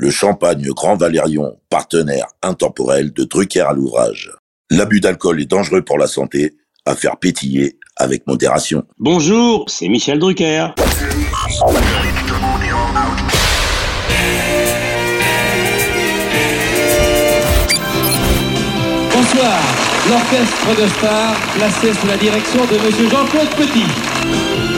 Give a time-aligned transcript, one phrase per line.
[0.00, 4.30] le champagne Grand Valérion, partenaire intemporel de Drucker à l'ouvrage.
[4.70, 6.54] L'abus d'alcool est dangereux pour la santé,
[6.86, 8.84] à faire pétiller avec modération.
[9.00, 10.68] Bonjour, c'est Michel Drucker.
[19.12, 19.60] Bonsoir,
[20.08, 24.77] l'orchestre de stars placé sous la direction de Monsieur Jean-Claude Petit.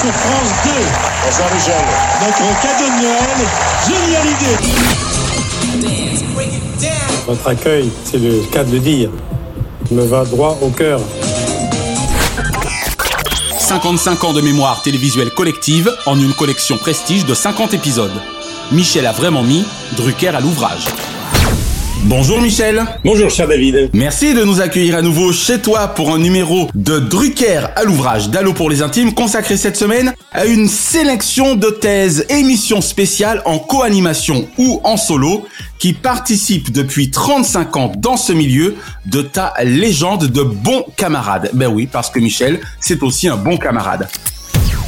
[0.00, 0.70] Sur France 2.
[1.26, 1.74] Bonsoir Michel.
[2.22, 3.40] Notre cadeau de Noël,
[3.86, 4.56] génial idée.
[7.26, 9.10] Votre accueil, c'est le cas de le dire,
[9.90, 11.00] me va droit au cœur.
[13.58, 18.10] 55 ans de mémoire télévisuelle collective en une collection prestige de 50 épisodes.
[18.72, 19.66] Michel a vraiment mis
[19.98, 20.86] Drucker à l'ouvrage.
[22.04, 22.82] Bonjour Michel.
[23.04, 23.90] Bonjour cher David.
[23.92, 28.30] Merci de nous accueillir à nouveau chez toi pour un numéro de Drucker à l'ouvrage
[28.30, 33.58] d'Allo pour les intimes consacré cette semaine à une sélection de thèses, émissions spéciales en
[33.58, 35.46] co-animation ou en solo
[35.78, 41.50] qui participent depuis 35 ans dans ce milieu de ta légende de bons camarades.
[41.52, 44.08] Ben oui, parce que Michel, c'est aussi un bon camarade.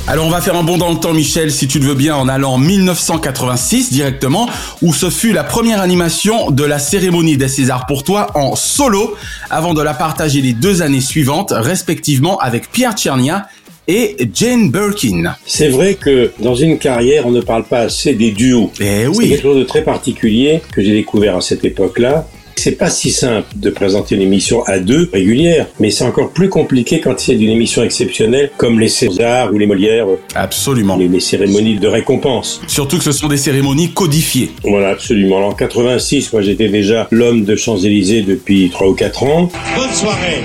[0.08, 2.17] Alors on va faire un bond dans le temps Michel si tu le veux bien
[2.17, 4.48] en allant en 1986 directement
[4.83, 9.14] où ce fut la première animation de la cérémonie des Césars pour toi en solo
[9.48, 13.47] avant de la partager les deux années suivantes respectivement avec Pierre Tchernia
[13.86, 15.34] et Jane Birkin.
[15.47, 18.70] C'est vrai que dans une carrière, on ne parle pas assez des duos.
[18.80, 19.17] Eh oui.
[19.20, 22.27] C'est quelque chose de très particulier que j'ai découvert à cette époque-là.
[22.56, 26.48] C'est pas si simple de présenter une émission à deux régulière, mais c'est encore plus
[26.48, 30.07] compliqué quand il y a une émission exceptionnelle comme les Césars ou les Molières.
[30.35, 30.96] Absolument.
[30.96, 32.61] Les, les cérémonies de récompense.
[32.68, 34.51] Surtout que ce sont des cérémonies codifiées.
[34.64, 35.39] Voilà, absolument.
[35.39, 39.51] Alors, en 86, moi j'étais déjà l'homme de Champs-Élysées depuis 3 ou 4 ans.
[39.77, 40.42] Bonne soirée.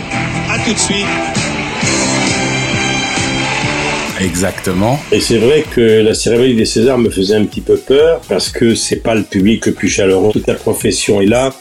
[0.49, 1.05] À tout de suite.
[4.19, 4.99] Exactement.
[5.11, 8.49] Et c'est vrai que la cérémonie des Césars me faisait un petit peu peur parce
[8.49, 10.31] que c'est pas le public le plus chaleureux.
[10.33, 11.53] Toute la profession est là.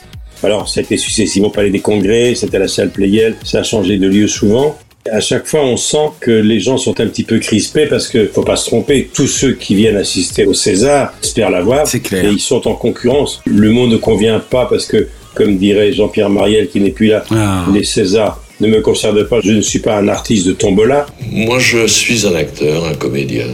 [0.43, 3.61] Alors, ça a été successivement au Palais des Congrès, c'était à la salle Playel, ça
[3.61, 4.77] a changé de lieu souvent.
[5.11, 8.27] À chaque fois, on sent que les gens sont un petit peu crispés parce que
[8.27, 11.87] faut pas se tromper, tous ceux qui viennent assister au César espèrent l'avoir.
[11.87, 12.25] C'est clair.
[12.25, 13.41] Et ils sont en concurrence.
[13.47, 17.23] Le mot ne convient pas parce que, comme dirait Jean-Pierre Mariel qui n'est plus là,
[17.31, 17.67] Ah.
[17.73, 19.39] les Césars ne me concernent pas.
[19.45, 21.07] Je ne suis pas un artiste de tombola.
[21.31, 23.47] Moi, je suis un acteur, un comédien,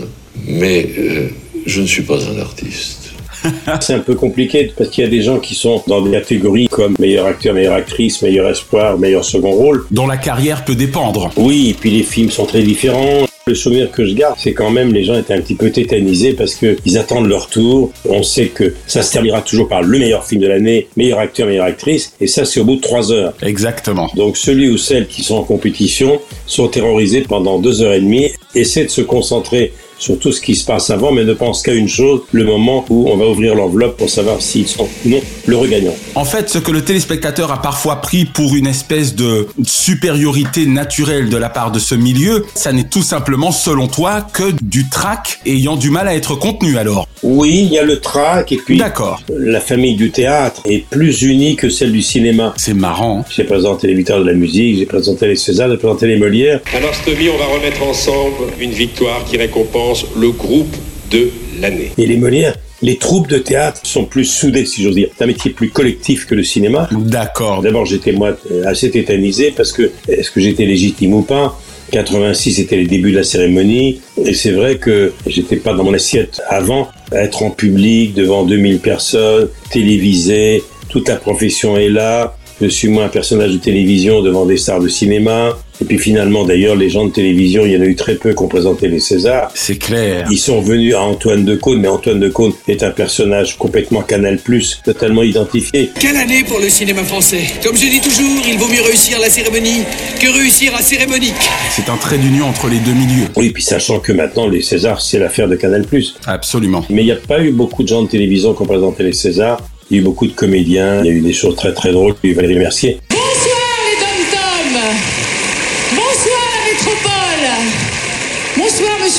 [0.49, 1.29] mais euh,
[1.67, 3.02] je ne suis pas un artiste.
[3.81, 6.69] C'est un peu compliqué parce qu'il y a des gens qui sont dans des catégories
[6.69, 9.87] comme meilleur acteur, meilleure actrice, meilleur espoir, meilleur second rôle.
[9.91, 11.31] Dont la carrière peut dépendre.
[11.37, 13.27] Oui, et puis les films sont très différents.
[13.45, 16.33] Le souvenir que je garde, c'est quand même les gens étaient un petit peu tétanisés
[16.33, 17.91] parce que ils attendent leur tour.
[18.09, 21.49] On sait que ça se terminera toujours par le meilleur film de l'année, meilleur acteur,
[21.49, 23.35] meilleure actrice, et ça c'est au bout de trois heures.
[23.43, 24.09] Exactement.
[24.15, 28.31] Donc celui ou celle qui sont en compétition sont terrorisés pendant deux heures et demie,
[28.55, 31.75] essaient de se concentrer sur tout ce qui se passe avant, mais ne pensent qu'à
[31.75, 35.21] une chose, le moment où on va ouvrir l'enveloppe pour savoir s'ils sont ou non
[35.47, 35.95] le regagnant.
[36.17, 41.29] En fait, ce que le téléspectateur a parfois pris pour une espèce de supériorité naturelle
[41.29, 45.39] de la part de ce milieu, ça n'est tout simplement, selon toi, que du trac
[45.47, 47.07] ayant du mal à être contenu alors.
[47.23, 49.23] Oui, il y a le trac, et puis D'accord.
[49.29, 52.55] la famille du théâtre est plus unie que celle du cinéma.
[52.57, 53.25] C'est marrant.
[53.31, 56.61] J'ai présenté les victoires de la musique, j'ai présenté les Césars, j'ai présenté les Molières.
[56.75, 60.75] Alors Stevie, on va remettre ensemble une victoire qui récompense le groupe
[61.11, 61.31] de
[61.61, 61.93] l'année.
[61.99, 65.09] Et les Molières, les troupes de théâtre sont plus soudées, si j'ose dire.
[65.17, 66.89] C'est un métier plus collectif que le cinéma.
[66.93, 67.63] D'accord.
[67.63, 71.59] D'abord, j'étais moi assez tétanisé parce que est-ce que j'étais légitime ou pas?
[71.93, 74.01] 86, c'était les débuts de la cérémonie.
[74.25, 76.89] Et c'est vrai que j'étais pas dans mon assiette avant.
[77.13, 82.37] Être en public devant 2000 personnes, télévisé, toute la profession est là.
[82.61, 85.59] Je suis moi un personnage de télévision devant des stars de cinéma.
[85.83, 88.33] Et puis finalement, d'ailleurs, les gens de télévision, il y en a eu très peu
[88.35, 89.51] qui ont présenté les Césars.
[89.57, 90.29] C'est clair.
[90.31, 94.03] Ils sont venus à Antoine de Caunes, mais Antoine de Caunes est un personnage complètement
[94.03, 94.39] Canal+,
[94.85, 95.91] totalement identifié.
[95.99, 97.41] Quelle année pour le cinéma français?
[97.65, 99.83] Comme je dis toujours, il vaut mieux réussir la cérémonie
[100.21, 101.35] que réussir à cérémonique.
[101.73, 103.27] C'est un trait d'union entre les deux milieux.
[103.35, 105.85] Oui, puis sachant que maintenant, les Césars, c'est l'affaire de Canal+.
[106.29, 106.85] Absolument.
[106.91, 109.15] Mais il n'y a pas eu beaucoup de gens de télévision qui ont présenté les
[109.15, 109.61] Césars.
[109.91, 111.91] Il y a eu beaucoup de comédiens, il y a eu des choses très très
[111.91, 112.15] drôles.
[112.23, 113.01] Il y a eu Valérie Mercier.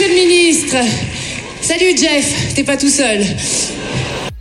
[0.03, 0.75] Monsieur le ministre
[1.61, 3.21] Salut Jeff, t'es pas tout seul.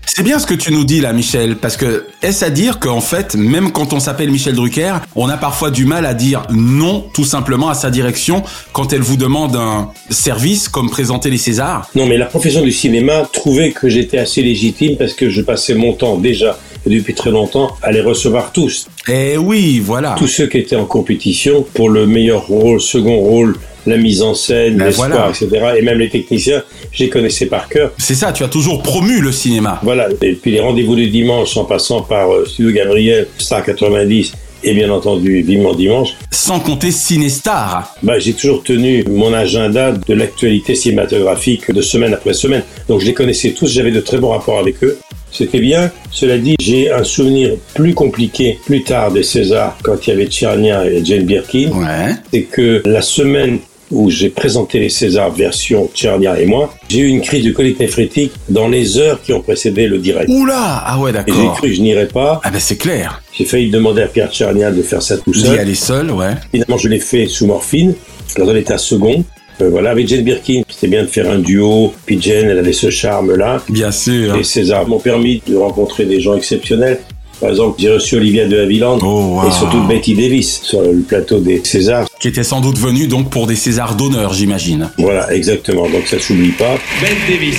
[0.04, 3.00] C'est bien ce que tu nous dis là, Michel, parce que est-ce à dire qu'en
[3.00, 7.04] fait, même quand on s'appelle Michel Drucker, on a parfois du mal à dire non
[7.14, 8.42] tout simplement à sa direction
[8.72, 11.88] quand elle vous demande un service comme présenter les Césars?
[11.94, 15.74] Non, mais la profession du cinéma trouvait que j'étais assez légitime parce que je passais
[15.74, 18.86] mon temps déjà et depuis très longtemps à les recevoir tous.
[19.08, 20.16] Eh oui, voilà.
[20.18, 23.56] Tous ceux qui étaient en compétition pour le meilleur rôle, second rôle,
[23.86, 25.30] la mise en scène, Ben l'espoir, voilà.
[25.30, 25.48] etc.
[25.78, 26.62] Et même les techniciens,
[26.92, 27.92] je les connaissais par cœur.
[27.98, 29.80] C'est ça, tu as toujours promu le cinéma.
[29.82, 30.08] Voilà.
[30.22, 34.32] Et puis les rendez-vous du dimanche, en passant par euh, Studio Gabriel, Star 90
[34.64, 36.10] et bien entendu Vivement Dimanche.
[36.30, 37.94] Sans compter Cinestar.
[38.02, 42.62] Bah, j'ai toujours tenu mon agenda de l'actualité cinématographique de semaine après semaine.
[42.88, 44.98] Donc je les connaissais tous, j'avais de très bons rapports avec eux.
[45.32, 45.90] C'était bien.
[46.10, 50.26] Cela dit, j'ai un souvenir plus compliqué plus tard des Césars, quand il y avait
[50.26, 51.70] Tchernia et Jane Birkin.
[51.72, 52.14] Ouais.
[52.32, 53.58] C'est que la semaine
[53.92, 57.78] où j'ai présenté les Césars version Tchernia et moi, j'ai eu une crise de colique
[57.78, 60.28] néphrétique dans les heures qui ont précédé le direct.
[60.28, 61.54] Oula Ah ouais, Et j'ai d'accord.
[61.56, 62.40] cru que je n'irais pas.
[62.42, 63.22] Ah ben c'est clair.
[63.32, 65.58] J'ai failli demander à Pierre Tchernia de faire ça tout D'y seul.
[65.58, 66.32] aller seul, ouais.
[66.50, 67.94] Finalement, je l'ai fait sous morphine,
[68.38, 69.24] dans un état second.
[69.60, 71.92] Euh, voilà, avec Jane Birkin, c'était bien de faire un duo.
[72.06, 73.62] Puis Jane, elle avait ce charme-là.
[73.68, 74.34] Bien sûr.
[74.36, 76.98] Les Césars m'ont permis de rencontrer des gens exceptionnels.
[77.42, 79.48] Par exemple, j'ai reçu Olivia de Havilland Oh, wow.
[79.48, 82.06] et surtout Betty Davis sur le plateau des Césars.
[82.20, 84.90] Qui était sans doute venu donc pour des Césars d'honneur, j'imagine.
[84.96, 85.88] Voilà, exactement.
[85.88, 86.76] Donc ça s'oublie pas.
[87.00, 87.58] Bette Davis,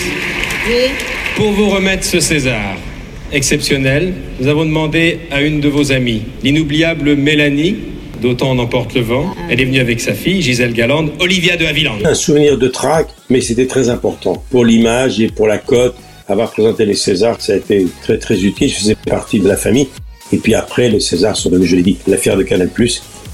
[1.36, 2.78] pour vous remettre ce César
[3.34, 7.76] exceptionnel, nous avons demandé à une de vos amies, l'inoubliable Mélanie,
[8.22, 9.36] d'autant on emporte le vent.
[9.50, 11.98] Elle est venue avec sa fille, Gisèle Galande, Olivia de Havilland.
[12.06, 15.96] Un souvenir de trac, mais c'était très important pour l'image et pour la cote.
[16.28, 18.70] Avoir présenté les Césars, ça a été très très utile.
[18.70, 19.88] Je faisais partie de la famille.
[20.32, 22.70] Et puis après, les Césars sont devenus, je l'ai dit, l'affaire de Canal+.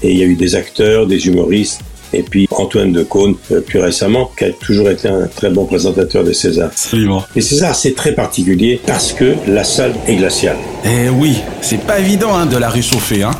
[0.02, 1.80] Et il y a eu des acteurs, des humoristes,
[2.12, 5.64] et puis Antoine de Caunes, euh, plus récemment, qui a toujours été un très bon
[5.64, 6.68] présentateur des Césars.
[6.68, 7.24] Absolument.
[7.34, 10.56] Les Césars, c'est très particulier parce que la salle est glaciale.
[10.84, 13.22] Eh oui, c'est pas évident hein, de la réchauffer.
[13.22, 13.32] Hein.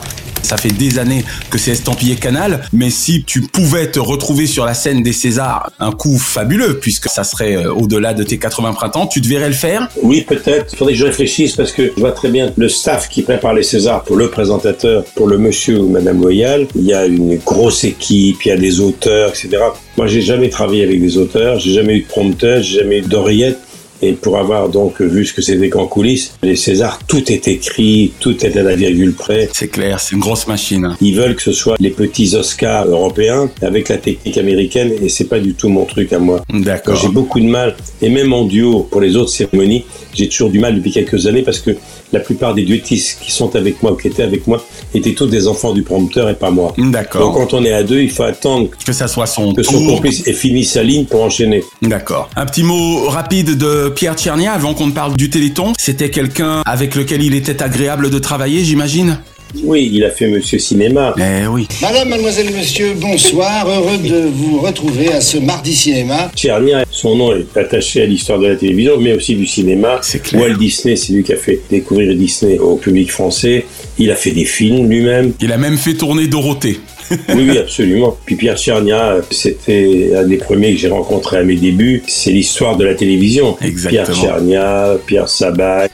[0.43, 4.65] Ça fait des années que c'est estampillé Canal, mais si tu pouvais te retrouver sur
[4.65, 8.73] la scène des Césars, un coup fabuleux, puisque ça serait euh, au-delà de tes 80
[8.73, 10.73] printemps, tu devrais le faire Oui, peut-être.
[10.73, 13.55] Il faudrait que je réfléchisse parce que je vois très bien le staff qui prépare
[13.55, 16.67] les Césars pour le présentateur, pour le monsieur ou madame Loyal.
[16.75, 19.59] Il y a une grosse équipe, il y a des auteurs, etc.
[19.97, 23.03] Moi, j'ai jamais travaillé avec des auteurs, j'ai jamais eu de prompteur, j'ai jamais eu
[23.03, 23.59] d'oreillette.
[24.03, 28.13] Et pour avoir donc vu ce que c'était qu'en coulisses, les Césars, tout est écrit,
[28.21, 29.49] tout est à la virgule près.
[29.53, 30.97] C'est clair, c'est une grosse machine.
[31.01, 35.25] Ils veulent que ce soit les petits Oscars européens avec la technique américaine et c'est
[35.25, 36.43] pas du tout mon truc à moi.
[36.53, 36.97] D'accord.
[36.97, 39.85] J'ai beaucoup de mal, et même en duo pour les autres cérémonies,
[40.15, 41.71] j'ai toujours du mal depuis quelques années parce que
[42.13, 44.65] la plupart des duettistes qui sont avec moi ou qui étaient avec moi
[44.95, 46.75] étaient tous des enfants du prompteur et pas moi.
[46.77, 47.33] Donc D'accord.
[47.35, 50.27] quand on est à deux, il faut attendre Que ça soit son que son complice
[50.27, 51.63] ait fini sa ligne pour enchaîner.
[51.83, 52.29] D'accord.
[52.37, 55.73] Un petit mot rapide de Pierre Tchernia avant qu'on ne parle du Téléthon.
[55.79, 59.19] C'était quelqu'un avec lequel il était agréable de travailler, j'imagine?
[59.65, 61.15] Oui, il a fait Monsieur Cinéma.
[61.19, 61.67] Eh oui.
[61.83, 63.69] Madame, mademoiselle, monsieur, bonsoir.
[63.69, 66.31] Heureux de vous retrouver à ce mardi cinéma.
[66.35, 69.99] Tchernia, son nom est attaché à l'histoire de la télévision, mais aussi du cinéma.
[70.03, 70.43] C'est clair.
[70.43, 73.65] Walt Disney, c'est lui qui a fait découvrir Disney au public français.
[73.99, 75.33] Il a fait des films lui-même.
[75.41, 76.79] Il a même fait tourner Dorothée.
[77.35, 78.17] Oui, oui, absolument.
[78.25, 82.05] Puis Pierre Tchernia, c'était un des premiers que j'ai rencontré à mes débuts.
[82.07, 83.57] C'est l'histoire de la télévision.
[83.61, 84.05] Exactement.
[84.05, 85.91] Pierre Tchernia, Pierre Sabac,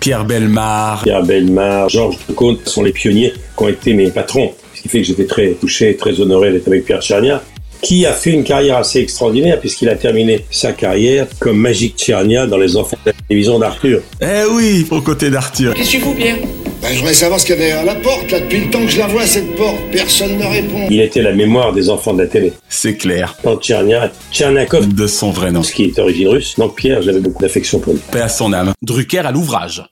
[0.00, 1.02] Pierre Belmar.
[1.02, 4.52] Pierre Belmar, Georges Decaune sont les pionniers qui ont été mes patrons.
[4.74, 7.42] Ce qui fait que j'étais très touché, très honoré d'être avec Pierre Tchernia
[7.80, 12.46] qui a fait une carrière assez extraordinaire puisqu'il a terminé sa carrière comme Magic Tchernia
[12.46, 14.02] dans Les Enfants de la télévision d'Arthur.
[14.20, 15.74] Eh oui, aux côtés d'Arthur.
[15.74, 16.36] Qu'est-ce que tu fous, Pierre
[16.80, 18.38] Ben, je voudrais savoir ce qu'il y a derrière la porte, là.
[18.40, 20.86] Depuis le temps que je la vois, cette porte, personne ne répond.
[20.90, 22.52] Il était la mémoire des enfants de la télé.
[22.68, 23.34] C'est clair.
[23.42, 25.62] Dans Tchernia, Tchernakov, De son vrai nom.
[25.64, 26.54] ce qui est d'origine russe.
[26.56, 28.00] Donc Pierre, j'avais beaucoup d'affection pour lui.
[28.12, 28.72] Paix à son âme.
[28.82, 29.82] Drucker à l'ouvrage.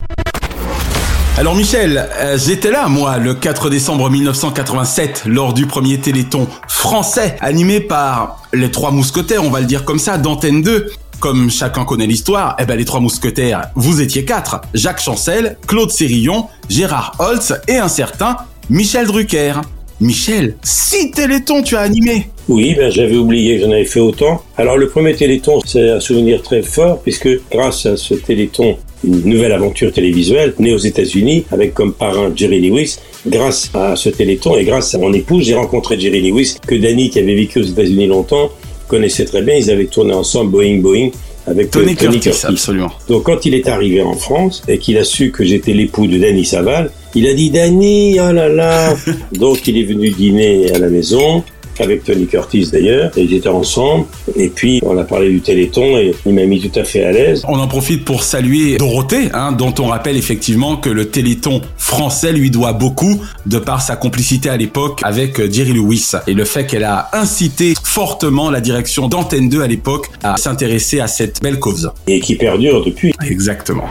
[1.38, 7.36] Alors Michel, euh, j'étais là moi le 4 décembre 1987 lors du premier Téléthon français
[7.40, 10.90] animé par les trois mousquetaires, on va le dire comme ça, d'Antenne 2.
[11.26, 14.60] Comme chacun connaît l'histoire, eh ben les trois mousquetaires, vous étiez quatre.
[14.74, 18.36] Jacques Chancel, Claude Sérillon, Gérard Holtz et un certain
[18.70, 19.54] Michel Drucker.
[20.00, 24.40] Michel, six Télétons tu as animé Oui, ben, j'avais oublié que j'en avais fait autant.
[24.56, 29.24] Alors le premier Téléthon, c'est un souvenir très fort puisque grâce à ce Téléthon, une
[29.24, 32.98] nouvelle aventure télévisuelle née aux États-Unis avec comme parrain Jerry Lewis.
[33.26, 37.10] Grâce à ce Téléthon et grâce à mon épouse, j'ai rencontré Jerry Lewis que Danny,
[37.10, 38.52] qui avait vécu aux États-Unis longtemps,
[38.88, 39.54] connaissait très bien.
[39.54, 41.10] Ils avaient tourné ensemble Boeing Boeing
[41.46, 42.90] avec Tony, euh, Curtis, absolument.
[43.08, 46.18] Donc quand il est arrivé en France et qu'il a su que j'étais l'époux de
[46.18, 48.94] Danny Saval, il a dit Danny, oh là là.
[49.32, 51.44] Donc il est venu dîner à la maison
[51.80, 53.10] avec Tony Curtis d'ailleurs.
[53.16, 54.06] Ils étaient ensemble.
[54.36, 57.12] Et puis, on a parlé du Téléthon et il m'a mis tout à fait à
[57.12, 57.42] l'aise.
[57.48, 62.32] On en profite pour saluer Dorothée, hein, dont on rappelle effectivement que le Téléthon français
[62.32, 66.44] lui doit beaucoup de par sa complicité à l'époque avec euh, Jerry Lewis et le
[66.44, 71.42] fait qu'elle a incité fortement la direction d'Antenne 2 à l'époque à s'intéresser à cette
[71.42, 71.90] belle cause.
[72.06, 73.12] Et qui perdure depuis.
[73.26, 73.84] Exactement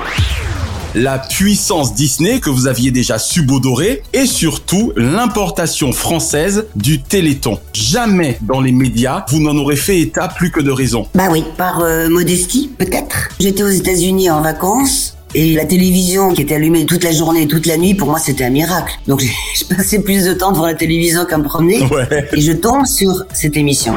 [0.95, 7.59] la puissance Disney que vous aviez déjà subodoré et surtout l'importation française du Téléthon.
[7.73, 11.07] Jamais dans les médias vous n'en aurez fait état plus que de raison.
[11.13, 13.29] Bah oui, par euh, modestie peut-être.
[13.39, 15.11] J'étais aux États-Unis en vacances.
[15.37, 18.19] Et la télévision qui était allumée toute la journée et toute la nuit, pour moi,
[18.19, 18.93] c'était un miracle.
[19.05, 19.21] Donc,
[19.59, 21.81] je passais plus de temps devant la télévision qu'à me promener.
[21.81, 22.29] Ouais.
[22.31, 23.95] Et je tombe sur cette émission.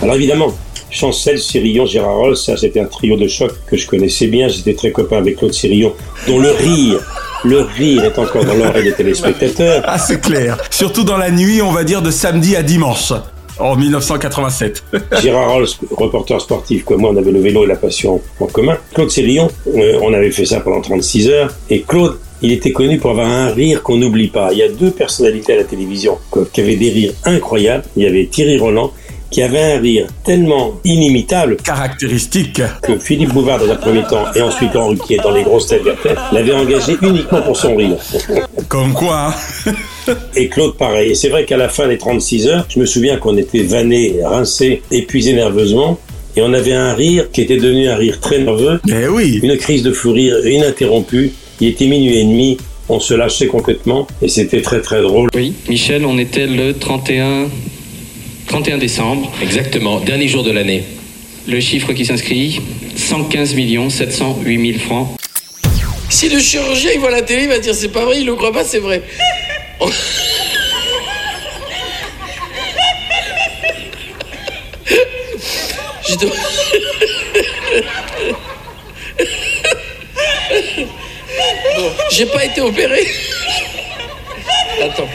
[0.00, 0.52] Alors évidemment,
[0.94, 4.46] Chancel, Sirillon, Gérard Rolls, ça c'était un trio de choc que je connaissais bien.
[4.46, 5.92] J'étais très copain avec Claude Sirillon,
[6.28, 7.00] dont le rire,
[7.44, 9.82] le rire est encore dans l'oreille des téléspectateurs.
[9.86, 10.56] Ah c'est clair.
[10.70, 13.12] Surtout dans la nuit, on va dire de samedi à dimanche.
[13.58, 14.84] En 1987.
[15.22, 18.76] Gérard Rolls, reporter sportif comme moi, on avait le vélo et la passion en commun.
[18.94, 21.54] Claude Sirillon, euh, on avait fait ça pendant 36 heures.
[21.70, 24.52] Et Claude, il était connu pour avoir un rire qu'on n'oublie pas.
[24.52, 26.18] Il y a deux personnalités à la télévision
[26.52, 27.84] qui avaient des rires incroyables.
[27.96, 28.92] Il y avait Thierry Roland
[29.34, 34.40] qui avait un rire tellement inimitable, caractéristique, que Philippe Bouvard dans un premier temps et
[34.40, 35.82] ensuite Henri qui est dans les grosses têtes
[36.30, 37.96] l'avait engagé uniquement pour son rire.
[38.68, 39.34] Comme quoi
[39.66, 39.72] hein.
[40.36, 41.10] Et Claude pareil.
[41.10, 44.20] Et c'est vrai qu'à la fin des 36 heures, je me souviens qu'on était vanné,
[44.22, 45.98] rincé, épuisé nerveusement.
[46.36, 48.80] Et on avait un rire qui était devenu un rire très nerveux.
[48.88, 49.40] Eh oui.
[49.42, 51.32] Une crise de fou rire ininterrompue.
[51.60, 52.56] Il était minuit et demi.
[52.88, 55.28] On se lâchait complètement et c'était très très drôle.
[55.34, 57.48] Oui, Michel, on était le 31
[58.54, 59.32] 31 décembre.
[59.42, 60.84] Exactement, dernier jour de l'année.
[61.48, 62.60] Le chiffre qui s'inscrit
[62.96, 63.56] 115
[63.88, 65.08] 708 000 francs.
[66.08, 68.36] Si le chirurgien il voit la télé, il va dire c'est pas vrai, il le
[68.36, 69.02] croit pas, c'est vrai.
[76.08, 76.30] Je dois...
[81.76, 83.04] Bon, j'ai pas été opéré.
[84.80, 85.08] Attends.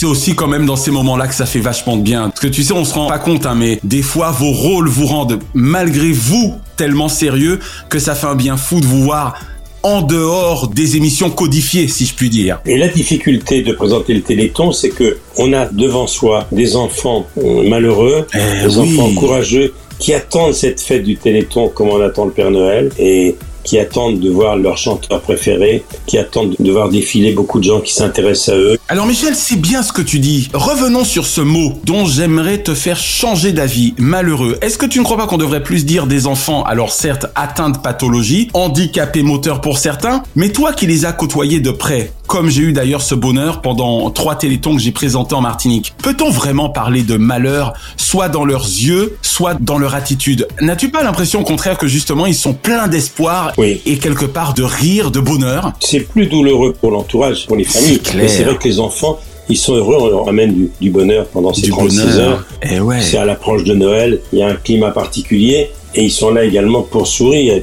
[0.00, 2.30] C'est aussi quand même dans ces moments-là que ça fait vachement de bien.
[2.30, 4.88] Parce que tu sais, on se rend pas compte, hein, mais des fois, vos rôles
[4.88, 7.58] vous rendent, malgré vous, tellement sérieux
[7.90, 9.38] que ça fait un bien fou de vous voir
[9.82, 12.62] en dehors des émissions codifiées, si je puis dire.
[12.64, 17.26] Et la difficulté de présenter le Téléthon, c'est que on a devant soi des enfants
[17.36, 22.24] euh, malheureux, eh des enfants courageux qui attendent cette fête du Téléthon comme on attend
[22.24, 22.88] le Père Noël.
[22.98, 27.64] Et qui attendent de voir leur chanteur préféré, qui attendent de voir défiler beaucoup de
[27.64, 28.78] gens qui s'intéressent à eux.
[28.88, 30.48] Alors Michel, c'est bien ce que tu dis.
[30.52, 33.94] Revenons sur ce mot dont j'aimerais te faire changer d'avis.
[33.98, 34.56] Malheureux.
[34.62, 37.70] Est-ce que tu ne crois pas qu'on devrait plus dire des enfants, alors certes atteints
[37.70, 42.48] de pathologie, handicapés moteurs pour certains, mais toi qui les as côtoyés de près, comme
[42.48, 45.92] j'ai eu d'ailleurs ce bonheur pendant trois télétons que j'ai présentés en Martinique.
[46.00, 50.46] Peut-on vraiment parler de malheur, soit dans leurs yeux, soit dans leur attitude?
[50.60, 54.62] N'as-tu pas l'impression au contraire que justement ils sont pleins d'espoir et quelque part de
[54.62, 55.72] rire, de bonheur?
[55.80, 58.00] C'est plus douloureux pour l'entourage, pour les familles.
[58.14, 59.18] Mais c'est vrai que les enfants,
[59.48, 62.46] ils sont heureux, on leur amène du, bonheur pendant ces 36 heures.
[62.62, 63.00] Et eh ouais.
[63.00, 66.44] C'est à l'approche de Noël, il y a un climat particulier et ils sont là
[66.44, 67.60] également pour sourire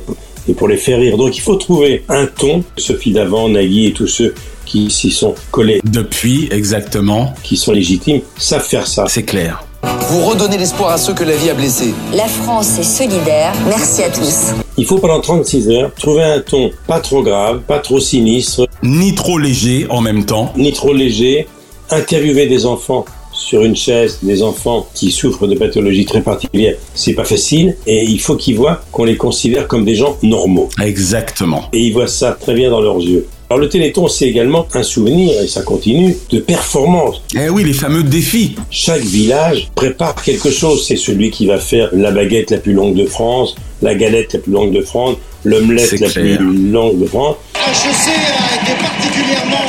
[0.50, 1.16] et pour les faire rire.
[1.16, 2.66] Donc il faut trouver un ton.
[2.76, 4.34] Sophie Davant, Nagui et tous ceux
[4.68, 5.82] qui s'y sont collés.
[5.84, 7.34] Depuis, exactement.
[7.44, 9.06] Qui sont légitimes, savent faire ça.
[9.08, 9.64] C'est clair.
[10.10, 11.94] Vous redonnez l'espoir à ceux que la vie a blessés.
[12.14, 13.54] La France est solidaire.
[13.68, 14.54] Merci à tous.
[14.78, 18.68] Il faut pendant 36 heures trouver un ton pas trop grave, pas trop sinistre.
[18.84, 20.54] Ni trop léger en même temps.
[20.58, 21.48] Ni trop léger.
[21.90, 23.06] Interviewer des enfants
[23.38, 28.04] sur une chaise des enfants qui souffrent de pathologies très particulières, c'est pas facile et
[28.04, 30.70] il faut qu'ils voient qu'on les considère comme des gens normaux.
[30.82, 31.66] Exactement.
[31.72, 33.28] Et ils voient ça très bien dans leurs yeux.
[33.50, 37.22] Alors le Téléthon, c'est également un souvenir, et ça continue, de performance.
[37.34, 38.56] Eh oui, les fameux défis.
[38.70, 40.86] Chaque village prépare quelque chose.
[40.86, 44.40] C'est celui qui va faire la baguette la plus longue de France, la galette la
[44.40, 47.38] plus longue de France, l'omelette la plus longue de France.
[47.56, 49.67] HEC a été particulièrement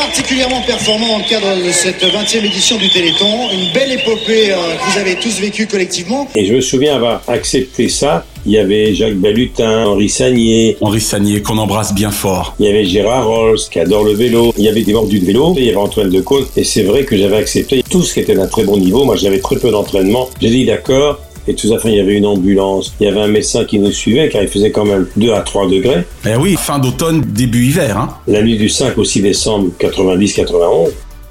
[0.00, 3.50] particulièrement performant dans le cadre de cette 20e édition du Téléthon.
[3.52, 6.26] Une belle épopée euh, que vous avez tous vécue collectivement.
[6.34, 8.24] Et je me souviens avoir accepté ça.
[8.46, 10.78] Il y avait Jacques Balutin, Henri Sagnier.
[10.80, 12.54] Henri Sagnier qu'on embrasse bien fort.
[12.58, 14.54] Il y avait Gérard Rolls qui adore le vélo.
[14.56, 15.52] Il y avait des mordus de vélo.
[15.58, 16.46] Il y avait Antoine Decaune.
[16.56, 19.04] Et c'est vrai que j'avais accepté tout ce qui était d'un très bon niveau.
[19.04, 20.30] Moi j'avais très peu d'entraînement.
[20.40, 23.20] J'ai dit d'accord, et tout à fait, il y avait une ambulance, il y avait
[23.20, 26.04] un médecin qui nous suivait car il faisait quand même 2 à 3 degrés.
[26.26, 27.96] Eh oui, fin d'automne, début hiver.
[27.96, 28.08] Hein.
[28.26, 30.90] La nuit du 5 au 6 décembre 90-91,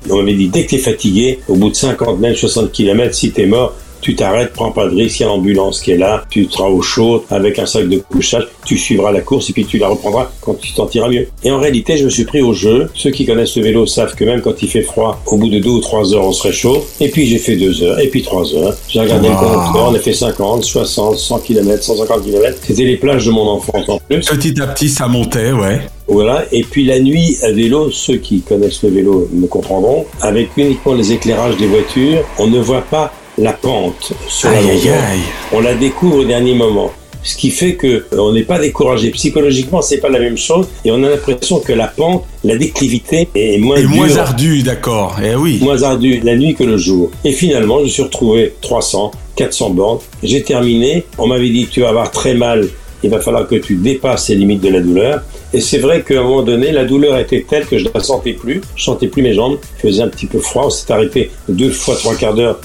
[0.10, 3.32] on m'avait dit dès que t'es fatigué, au bout de 50 même 60 km, si
[3.32, 6.24] t'es mort, tu t'arrêtes, prends pas de risque, il y a l'ambulance qui est là,
[6.30, 9.66] tu seras au chaud avec un sac de couchage, tu suivras la course et puis
[9.66, 11.28] tu la reprendras quand tu t'en tireras mieux.
[11.44, 12.90] Et en réalité, je me suis pris au jeu.
[12.94, 15.60] Ceux qui connaissent le vélo savent que même quand il fait froid, au bout de
[15.60, 16.84] deux ou trois heures, on se réchauffe.
[17.00, 18.76] Et puis j'ai fait deux heures, et puis trois heures.
[18.88, 22.58] J'ai regardé le compteur, on a fait 50, 60, 100 km, 150 km.
[22.62, 24.26] C'était les plages de mon enfance en plus.
[24.26, 25.82] Petit à petit, ça montait, ouais.
[26.08, 26.46] Voilà.
[26.52, 30.96] Et puis la nuit à vélo, ceux qui connaissent le vélo me comprendront, avec uniquement
[30.96, 35.22] les éclairages des voitures, on ne voit pas la pente sur la Aïe.
[35.54, 36.92] On la découvre au dernier moment.
[37.24, 39.12] Ce qui fait que euh, on n'est pas découragé.
[39.12, 40.68] Psychologiquement, c'est pas la même chose.
[40.86, 44.64] Et on a l'impression que la pente, la déclivité est moins Et moins dure, ardu,
[44.64, 45.18] d'accord.
[45.24, 45.60] Eh oui.
[45.62, 47.12] moins ardue la nuit que le jour.
[47.26, 50.00] Et finalement, je me suis retrouvé 300, 400 bornes.
[50.24, 51.06] J'ai terminé.
[51.18, 52.68] On m'avait dit, tu vas avoir très mal.
[53.04, 55.22] Il va falloir que tu dépasses les limites de la douleur.
[55.54, 58.02] Et c'est vrai qu'à un moment donné, la douleur était telle que je ne la
[58.02, 58.62] sentais plus.
[58.76, 59.58] Je sentais plus mes jambes.
[59.78, 60.66] Il faisait un petit peu froid.
[60.68, 62.60] On s'est arrêté deux fois trois quarts d'heure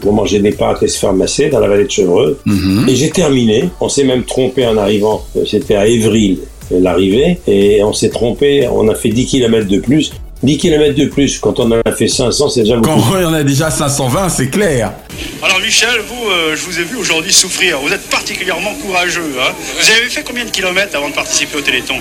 [0.00, 2.36] pour manger des pâtes et se faire masser dans la vallée de Chevreuse.
[2.88, 3.70] Et j'ai terminé.
[3.80, 5.24] On s'est même trompé en arrivant.
[5.46, 6.34] C'était à euh,
[6.70, 7.38] l'arrivée.
[7.46, 8.68] Et on s'est trompé.
[8.70, 10.12] On a fait 10 km de plus.
[10.42, 13.00] 10 km de plus, quand on en a fait 500, c'est déjà beaucoup.
[13.10, 14.92] Quand il y en a déjà 520, c'est clair.
[15.42, 17.80] Alors Michel, vous, euh, je vous ai vu aujourd'hui souffrir.
[17.80, 19.34] Vous êtes particulièrement courageux.
[19.40, 19.50] hein.
[19.80, 21.96] Vous avez fait combien de kilomètres avant de participer au Téléthon?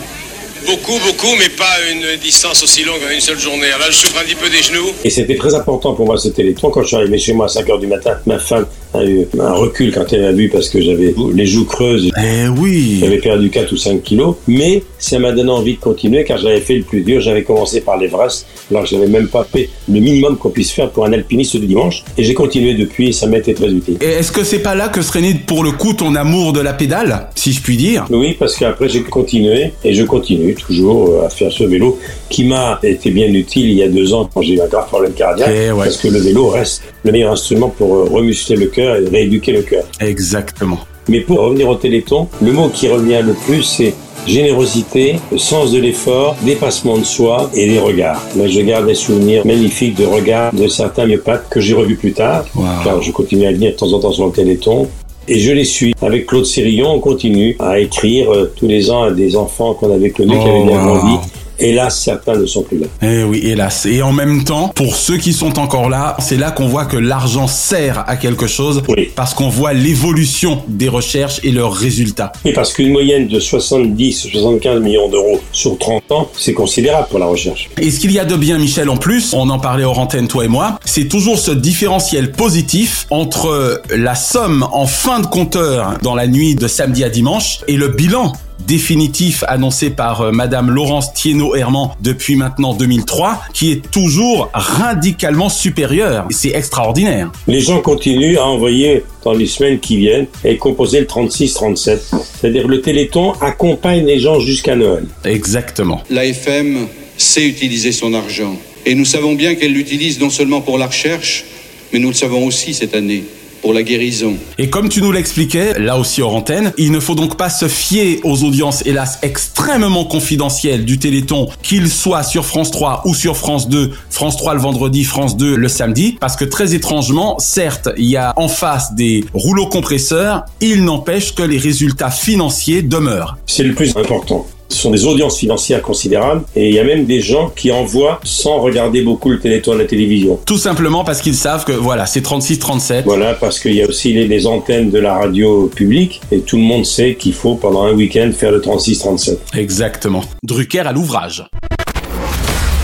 [0.67, 3.69] Beaucoup, beaucoup, mais pas une distance aussi longue en une seule journée.
[3.69, 4.91] Là, je souffre un petit peu des genoux.
[5.05, 6.69] Et c'était très important pour moi ce téléthon.
[6.69, 9.27] Quand je suis arrivé chez moi à 5 heures du matin, ma femme a eu
[9.39, 12.11] un recul quand elle m'a vu parce que j'avais les joues creuses.
[12.17, 12.97] Eh oui.
[12.99, 14.35] J'avais perdu 4 ou 5 kilos.
[14.47, 17.21] Mais ça m'a donné envie de continuer car j'avais fait le plus dur.
[17.21, 20.71] J'avais commencé par l'Everest alors que je n'avais même pas fait le minimum qu'on puisse
[20.71, 22.03] faire pour un alpiniste du dimanche.
[22.17, 23.99] Et j'ai continué depuis et ça m'a été très utile.
[24.01, 26.59] Et est-ce que c'est pas là que serait né pour le coup ton amour de
[26.59, 28.05] la pédale, si je puis dire?
[28.09, 31.99] Oui, parce qu'après j'ai continué et je continue toujours euh, à faire ce vélo
[32.29, 34.87] qui m'a été bien utile il y a deux ans quand j'ai eu un grave
[34.87, 35.49] problème cardiaque.
[35.53, 35.85] Eh ouais.
[35.85, 39.51] Parce que le vélo reste le meilleur instrument pour euh, remuscler le cœur et rééduquer
[39.51, 39.83] le cœur.
[39.99, 40.79] Exactement.
[41.09, 43.93] Mais pour revenir au Téléthon, le mot qui revient le plus, c'est
[44.27, 48.21] générosité, le sens de l'effort, dépassement de soi et les regards.
[48.35, 52.13] Là, je garde des souvenirs magnifiques de regards de certains myopathes que j'ai revus plus
[52.13, 52.45] tard,
[52.83, 54.87] car je continue à venir de temps en temps sur le Téléthon.
[55.27, 55.93] Et je les suis.
[56.01, 59.93] Avec Claude Sérillon, on continue à écrire euh, tous les ans à des enfants qu'on
[59.93, 61.19] avait connus, qui avaient bien Oh, wow.
[61.59, 62.87] Hélas, certains ne sont plus là.
[63.01, 63.85] Eh oui, hélas.
[63.85, 66.97] Et en même temps, pour ceux qui sont encore là, c'est là qu'on voit que
[66.97, 68.83] l'argent sert à quelque chose,
[69.15, 72.31] parce qu'on voit l'évolution des recherches et leurs résultats.
[72.45, 77.25] Et parce qu'une moyenne de 70-75 millions d'euros sur 30 ans, c'est considérable pour la
[77.25, 77.69] recherche.
[77.77, 80.27] Et ce qu'il y a de bien, Michel, en plus, on en parlait hors antenne,
[80.27, 85.97] toi et moi, c'est toujours ce différentiel positif entre la somme en fin de compteur
[86.01, 88.33] dans la nuit de samedi à dimanche et le bilan
[88.65, 96.27] définitif annoncé par euh, Madame Laurence Thienot-Herman depuis maintenant 2003, qui est toujours radicalement supérieur.
[96.29, 97.31] Et C'est extraordinaire.
[97.47, 101.97] Les gens continuent à envoyer dans les semaines qui viennent et composer le 36-37.
[102.39, 105.05] C'est-à-dire le Téléthon accompagne les gens jusqu'à Noël.
[105.25, 106.01] Exactement.
[106.09, 108.55] L'AFM sait utiliser son argent.
[108.85, 111.45] Et nous savons bien qu'elle l'utilise non seulement pour la recherche,
[111.91, 113.23] mais nous le savons aussi cette année,
[113.61, 114.35] pour la guérison.
[114.57, 117.67] Et comme tu nous l'expliquais, là aussi hors antenne, il ne faut donc pas se
[117.67, 123.37] fier aux audiences, hélas, extrêmement confidentielles du Téléthon, qu'il soit sur France 3 ou sur
[123.37, 127.89] France 2, France 3 le vendredi, France 2 le samedi, parce que très étrangement, certes,
[127.97, 133.37] il y a en face des rouleaux compresseurs, il n'empêche que les résultats financiers demeurent.
[133.45, 134.45] C'est le plus important.
[134.69, 138.19] Ce sont des audiences financières considérables et il y a même des gens qui envoient
[138.23, 140.39] sans regarder beaucoup le Téléthon à la télévision.
[140.45, 143.03] Tout simplement parce qu'ils savent que voilà, c'est 36-37.
[143.05, 146.57] Voilà, parce qu'il y a aussi les, les antennes de la radio publique et tout
[146.57, 149.37] le monde sait qu'il faut pendant un week-end faire le 36-37.
[149.55, 150.23] Exactement.
[150.43, 151.45] Drucker à l'ouvrage.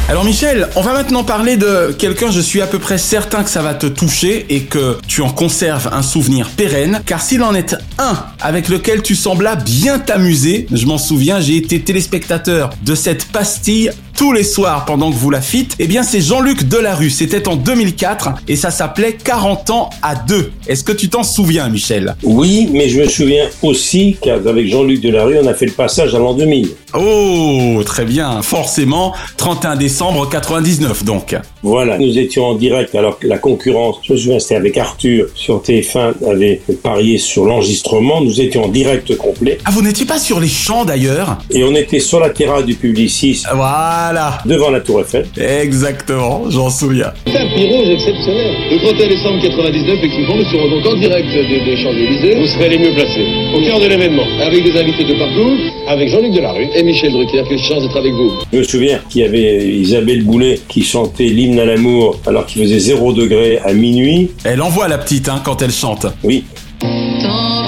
[0.09, 3.49] Alors Michel, on va maintenant parler de quelqu'un, je suis à peu près certain que
[3.49, 7.55] ça va te toucher et que tu en conserves un souvenir pérenne, car s'il en
[7.55, 12.95] est un avec lequel tu semblas bien t'amuser, je m'en souviens, j'ai été téléspectateur de
[12.95, 17.09] cette pastille tous les soirs pendant que vous la fites, eh bien c'est Jean-Luc Delarue,
[17.09, 20.51] c'était en 2004 et ça s'appelait 40 ans à deux.
[20.67, 22.15] Est-ce que tu t'en souviens Michel?
[22.23, 26.19] Oui, mais je me souviens aussi qu'avec Jean-Luc Delarue, on a fait le passage à
[26.19, 26.69] l'an 2000.
[26.93, 31.35] Oh, très bien, forcément, 31 décembre 99 donc.
[31.63, 35.27] Voilà, nous étions en direct alors que la concurrence, je me souviens, c'était avec Arthur
[35.33, 38.21] sur TF1, avait parié sur l'enregistrement.
[38.21, 39.57] Nous étions en direct complet.
[39.65, 41.37] Ah, vous n'étiez pas sur les champs d'ailleurs?
[41.49, 43.43] Et on était sur la terrasse du Publicis.
[43.53, 44.12] Voilà.
[44.13, 44.37] Voilà.
[44.45, 45.25] Devant la Tour Eiffel.
[45.35, 47.11] Exactement, j'en souviens.
[47.25, 48.53] Tapis rouge exceptionnel.
[48.69, 52.35] Le 31 décembre 99, effectivement, nous serons donc en direct des, des Champs-Élysées.
[52.39, 53.25] Vous serez les mieux placés.
[53.55, 54.21] Au cœur de l'événement.
[54.39, 55.57] Avec des invités de partout.
[55.87, 57.41] Avec Jean-Luc Delarue et Michel Drucker.
[57.49, 58.29] Quelle chance d'être avec vous.
[58.51, 62.61] Je me souviens qu'il y avait Isabelle Boulet qui chantait l'hymne à l'amour alors qu'il
[62.61, 64.29] faisait 0 degré à minuit.
[64.43, 66.05] Elle envoie la petite hein, quand elle chante.
[66.23, 66.43] Oui.
[66.79, 66.87] Tant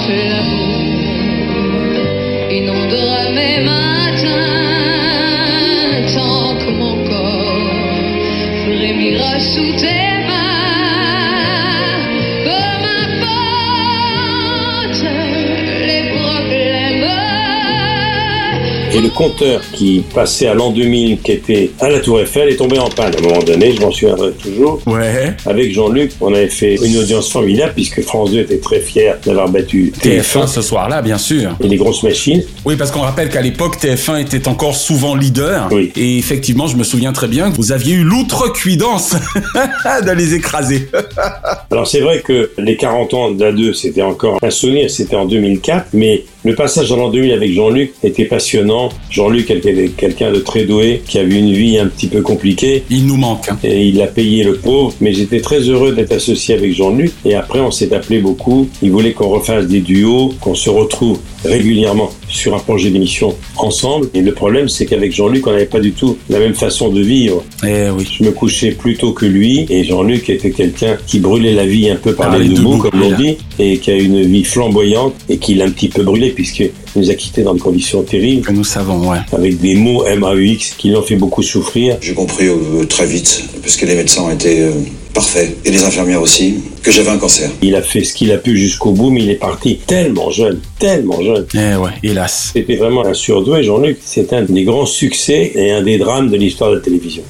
[0.06, 0.75] que
[9.46, 9.95] frémira sous
[18.96, 22.56] Et le compteur qui passait à l'an 2000, qui était à la Tour Eiffel, est
[22.56, 23.14] tombé en panne.
[23.14, 24.80] À un moment donné, je m'en souviendrai toujours.
[24.86, 25.36] Ouais.
[25.44, 29.50] Avec Jean-Luc, on avait fait une audience formidable puisque France 2 était très fier d'avoir
[29.50, 31.54] battu TF1 ce soir-là, bien sûr.
[31.62, 32.42] et les grosses machines.
[32.64, 35.68] Oui, parce qu'on rappelle qu'à l'époque, TF1 était encore souvent leader.
[35.72, 35.92] Oui.
[35.94, 39.10] Et effectivement, je me souviens très bien que vous aviez eu l'outrecuidance
[40.06, 40.88] de les écraser.
[41.70, 45.16] Alors c'est vrai que les 40 ans de la 2, c'était encore un souvenir, c'était
[45.16, 48.90] en 2004, mais le passage en l'an 2000 avec Jean-Luc était passionnant.
[49.10, 52.84] Jean-Luc était quelqu'un de très doué, qui avait une vie un petit peu compliquée.
[52.88, 53.48] Il nous manque.
[53.48, 53.58] hein.
[53.64, 57.12] Et il a payé le pauvre, mais j'étais très heureux d'être associé avec Jean-Luc.
[57.24, 58.68] Et après, on s'est appelé beaucoup.
[58.80, 64.08] Il voulait qu'on refasse des duos, qu'on se retrouve régulièrement sur un projet d'émission ensemble.
[64.14, 67.00] Et le problème, c'est qu'avec Jean-Luc, on n'avait pas du tout la même façon de
[67.00, 67.44] vivre.
[67.64, 68.06] Eh oui.
[68.18, 71.88] Je me couchais plus tôt que lui, et Jean-Luc était quelqu'un qui brûlait la vie
[71.90, 74.22] un peu par, Par les les deux bouts, comme oui, dit, et qui a une
[74.22, 77.60] vie flamboyante, et qui l'a un petit peu brûlé, puisqu'il nous a quittés dans des
[77.60, 79.18] conditions terribles, Que nous savons, ouais.
[79.32, 81.96] avec des mots MAUX qui l'ont fait beaucoup souffrir.
[82.00, 84.72] J'ai compris euh, très vite, parce que les médecins ont été euh,
[85.14, 87.50] parfaits, et les infirmières aussi, que j'avais un cancer.
[87.62, 90.60] Il a fait ce qu'il a pu jusqu'au bout, mais il est parti tellement jeune,
[90.78, 91.46] tellement jeune.
[91.54, 92.50] Eh ouais, hélas.
[92.52, 93.98] C'était vraiment un surdoué, Jean-Luc.
[94.04, 97.22] C'est un des grands succès et un des drames de l'histoire de la télévision.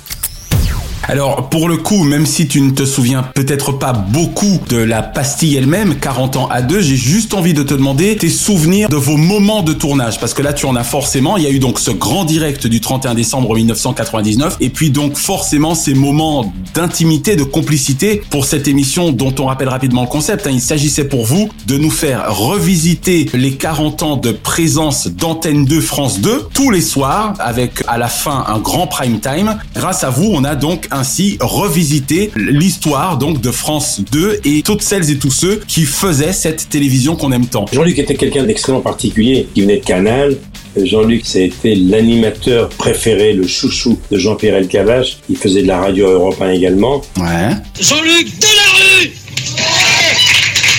[1.09, 5.03] Alors, pour le coup, même si tu ne te souviens peut-être pas beaucoup de la
[5.03, 8.97] pastille elle-même, 40 ans à deux, j'ai juste envie de te demander tes souvenirs de
[8.97, 10.19] vos moments de tournage.
[10.19, 11.37] Parce que là, tu en as forcément.
[11.37, 14.57] Il y a eu donc ce grand direct du 31 décembre 1999.
[14.61, 19.69] Et puis donc, forcément, ces moments d'intimité, de complicité pour cette émission dont on rappelle
[19.69, 20.49] rapidement le concept.
[20.49, 20.51] hein.
[20.53, 25.81] Il s'agissait pour vous de nous faire revisiter les 40 ans de présence d'Antenne 2
[25.81, 29.57] France 2 tous les soirs avec à la fin un grand prime time.
[29.77, 34.83] Grâce à vous, on a donc ainsi revisité l'histoire donc de France 2 et toutes
[34.83, 37.67] celles et tous ceux qui faisaient cette télévision qu'on aime tant.
[37.73, 40.37] Jean-Luc était quelqu'un d'extrêmement particulier, qui venait de Canal.
[40.77, 45.19] Jean-Luc, ça a été l'animateur préféré, le chouchou de Jean-Pierre Elkabbach.
[45.29, 47.03] Il faisait de la radio Europe 1 également.
[47.17, 47.51] Ouais.
[47.81, 49.13] Jean-Luc Delarue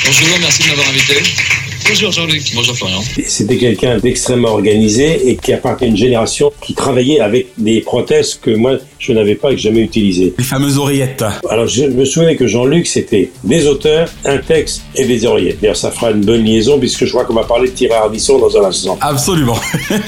[0.06, 1.67] Bonjour, merci de m'avoir invité.
[1.90, 2.52] Bonjour Jean-Luc.
[2.54, 3.02] Bonjour Florian.
[3.26, 8.36] C'était quelqu'un d'extrêmement organisé et qui appartenait à une génération qui travaillait avec des prothèses
[8.36, 10.34] que moi, je n'avais pas et que jamais utilisées.
[10.38, 11.24] Les fameuses oreillettes.
[11.50, 15.62] Alors, je me souviens que Jean-Luc, c'était des auteurs, un texte et des oreillettes.
[15.62, 18.38] D'ailleurs, ça fera une bonne liaison puisque je crois qu'on va parler de Thierry Ardisson
[18.38, 18.98] dans un instant.
[19.00, 19.58] Absolument.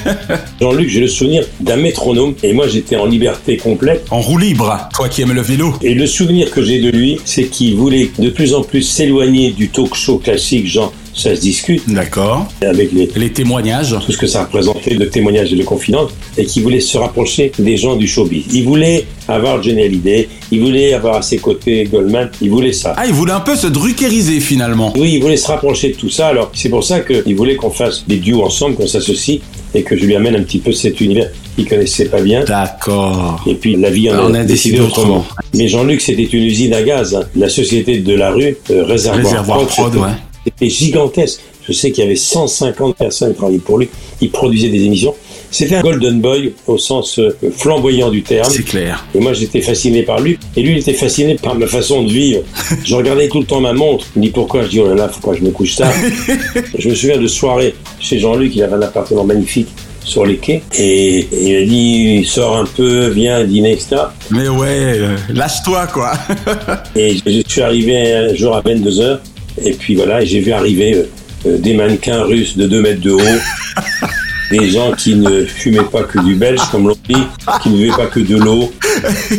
[0.61, 4.05] Jean-Luc, j'ai le souvenir d'un métronome et moi, j'étais en liberté complète.
[4.11, 5.73] En roue libre, toi qui aimes le vélo.
[5.81, 9.51] Et le souvenir que j'ai de lui, c'est qu'il voulait de plus en plus s'éloigner
[9.51, 11.83] du talk show classique, genre ça se discute.
[11.87, 12.47] D'accord.
[12.61, 13.95] Avec les, les témoignages.
[14.05, 16.11] Tout ce que ça représentait de témoignages et de confidences.
[16.37, 18.45] Et qu'il voulait se rapprocher des gens du showbiz.
[18.53, 20.29] Il voulait avoir Johnny Hallyday.
[20.51, 22.29] Il voulait avoir à ses côtés Goldman.
[22.41, 22.93] Il voulait ça.
[22.97, 24.93] Ah, il voulait un peu se druckeriser finalement.
[24.97, 26.27] Oui, il voulait se rapprocher de tout ça.
[26.27, 29.39] Alors, c'est pour ça qu'il voulait qu'on fasse des duos ensemble, qu'on s'associe
[29.75, 32.43] et que je lui amène un petit peu cet univers qu'il connaissait pas bien.
[32.43, 33.43] D'accord.
[33.45, 35.17] Et puis la vie en On a, a décidé, décidé autrement.
[35.17, 35.25] autrement.
[35.53, 37.13] Mais Jean-Luc, c'était une usine à gaz.
[37.13, 37.23] hein.
[37.35, 40.07] La société de la rue, euh, Réservoir, Réservoir Prod, ouais.
[40.57, 41.41] C'était gigantesque.
[41.67, 43.89] Je sais qu'il y avait 150 personnes qui travaillaient pour lui.
[44.21, 45.13] Il produisait des émissions.
[45.51, 48.49] C'était un golden boy au sens euh, flamboyant du terme.
[48.49, 49.05] C'est clair.
[49.15, 50.37] Et moi, j'étais fasciné par lui.
[50.55, 52.41] Et lui, il était fasciné par ma façon de vivre.
[52.83, 54.05] je regardais tout le temps ma montre.
[54.15, 54.63] Il me dit pourquoi?
[54.63, 55.93] Je dis, oh là là, faut pas que je me couche tard?
[56.77, 58.55] je me souviens de soirée chez Jean-Luc.
[58.55, 59.69] Il avait un appartement magnifique
[60.03, 60.61] sur les quais.
[60.77, 63.97] Et, et il m'a dit, sors un peu, viens dîner, etc.
[64.31, 66.13] Mais ouais, euh, lâche-toi quoi.
[66.95, 69.19] Et je suis arrivé un jour à 22h.
[69.63, 71.09] Et puis voilà, j'ai vu arriver euh,
[71.45, 73.19] euh, des mannequins russes de 2 mètres de haut.
[74.51, 77.21] Des gens qui ne fumaient pas que du belge, comme l'on dit,
[77.61, 78.73] qui ne buvaient pas que de l'eau.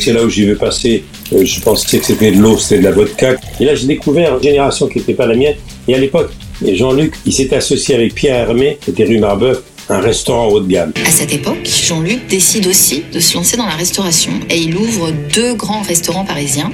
[0.00, 1.02] C'est là où j'y vais passer.
[1.32, 3.34] euh, je pensais que c'était de l'eau, c'était de la vodka.
[3.58, 5.56] Et là, j'ai découvert une génération qui n'était pas la mienne.
[5.88, 6.30] Et à l'époque,
[6.64, 10.60] et Jean-Luc, il s'était associé avec Pierre Hermé, qui était rue Marbeuf, un restaurant haut
[10.60, 10.92] de gamme.
[11.04, 15.10] À cette époque, Jean-Luc décide aussi de se lancer dans la restauration et il ouvre
[15.34, 16.70] deux grands restaurants parisiens,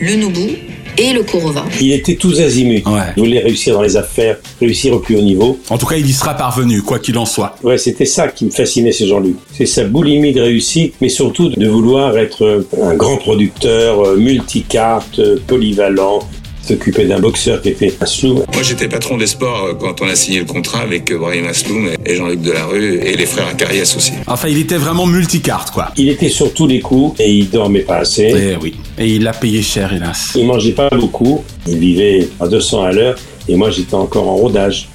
[0.00, 0.48] le Noubou
[0.98, 1.24] et le.
[1.80, 2.82] Il était tous azimuts.
[3.16, 5.58] Il voulait réussir dans les affaires, réussir au plus haut niveau.
[5.70, 7.54] En tout cas, il y sera parvenu, quoi qu'il en soit.
[7.62, 9.36] Ouais, c'était ça qui me fascinait, c'est Jean-Luc.
[9.52, 15.18] C'est sa boulimie de réussite, mais surtout de vouloir être un grand producteur, euh, multicarte,
[15.18, 16.20] euh, polyvalent,
[16.68, 18.44] s'occuper d'un boxeur qui était Asloum.
[18.52, 21.46] Moi, j'étais patron des sports euh, quand on a signé le contrat avec euh, Brahim
[21.46, 24.12] Asloum et Jean-Luc Delarue et les frères Acarias aussi.
[24.26, 25.92] Enfin, il était vraiment multicarte, quoi.
[25.96, 28.32] Il était sur tous les coups et il dormait pas assez.
[28.34, 28.74] Eh oui.
[28.98, 30.32] Et il l'a payé cher, hélas.
[30.34, 31.42] Il mangeait pas beaucoup.
[31.66, 34.88] Il vivait à 200 à l'heure et moi, j'étais encore en rodage.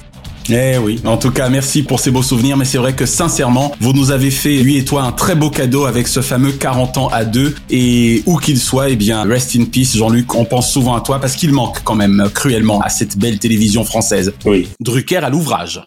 [0.50, 3.74] Eh oui, en tout cas, merci pour ces beaux souvenirs, mais c'est vrai que sincèrement,
[3.80, 6.98] vous nous avez fait, lui et toi, un très beau cadeau avec ce fameux 40
[6.98, 10.70] ans à deux, et où qu'il soit, eh bien, rest in peace, Jean-Luc, on pense
[10.70, 14.34] souvent à toi, parce qu'il manque quand même cruellement à cette belle télévision française.
[14.44, 14.68] Oui.
[14.80, 15.80] Drucker à l'ouvrage.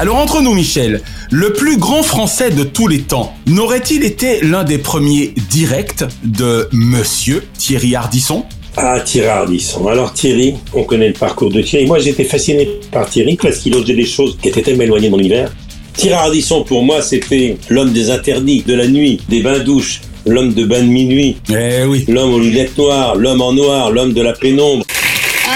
[0.00, 4.64] Alors entre nous Michel, le plus grand français de tous les temps, n'aurait-il été l'un
[4.64, 8.44] des premiers directs de Monsieur Thierry Ardisson?
[8.76, 9.86] Ah, Thierry Ardisson.
[9.86, 11.86] Alors Thierry, on connaît le parcours de Thierry.
[11.86, 15.12] Moi, j'étais fasciné par Thierry parce qu'il osait des choses qui étaient tellement éloignées de
[15.12, 15.52] mon univers.
[15.96, 20.64] Thierry Ardisson, pour moi, c'était l'homme des interdits, de la nuit, des bains-douches, l'homme de
[20.64, 22.04] bain de minuit, eh oui.
[22.08, 24.84] l'homme aux lunettes noires, l'homme en noir, l'homme de la pénombre.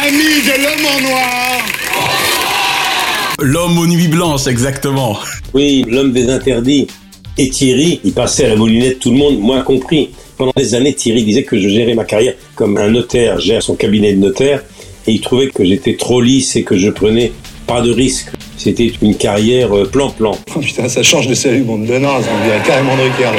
[0.07, 1.59] Ami de l'homme en noir
[3.41, 5.19] L'homme aux nuits blanches, exactement.
[5.55, 6.87] Oui, l'homme des interdits.
[7.37, 10.11] Et Thierry, il passait à la moulinette tout le monde, moi compris.
[10.39, 13.75] Pendant des années, Thierry disait que je gérais ma carrière comme un notaire gère son
[13.75, 14.63] cabinet de notaire.
[15.09, 17.33] Et il trouvait que j'étais trop lisse et que je prenais
[17.67, 18.29] pas de risques.
[18.57, 20.37] C'était une carrière euh, plan-plan.
[20.57, 23.31] Oh putain, ça change de salut, bande de nazes, on dirait carrément Drucker.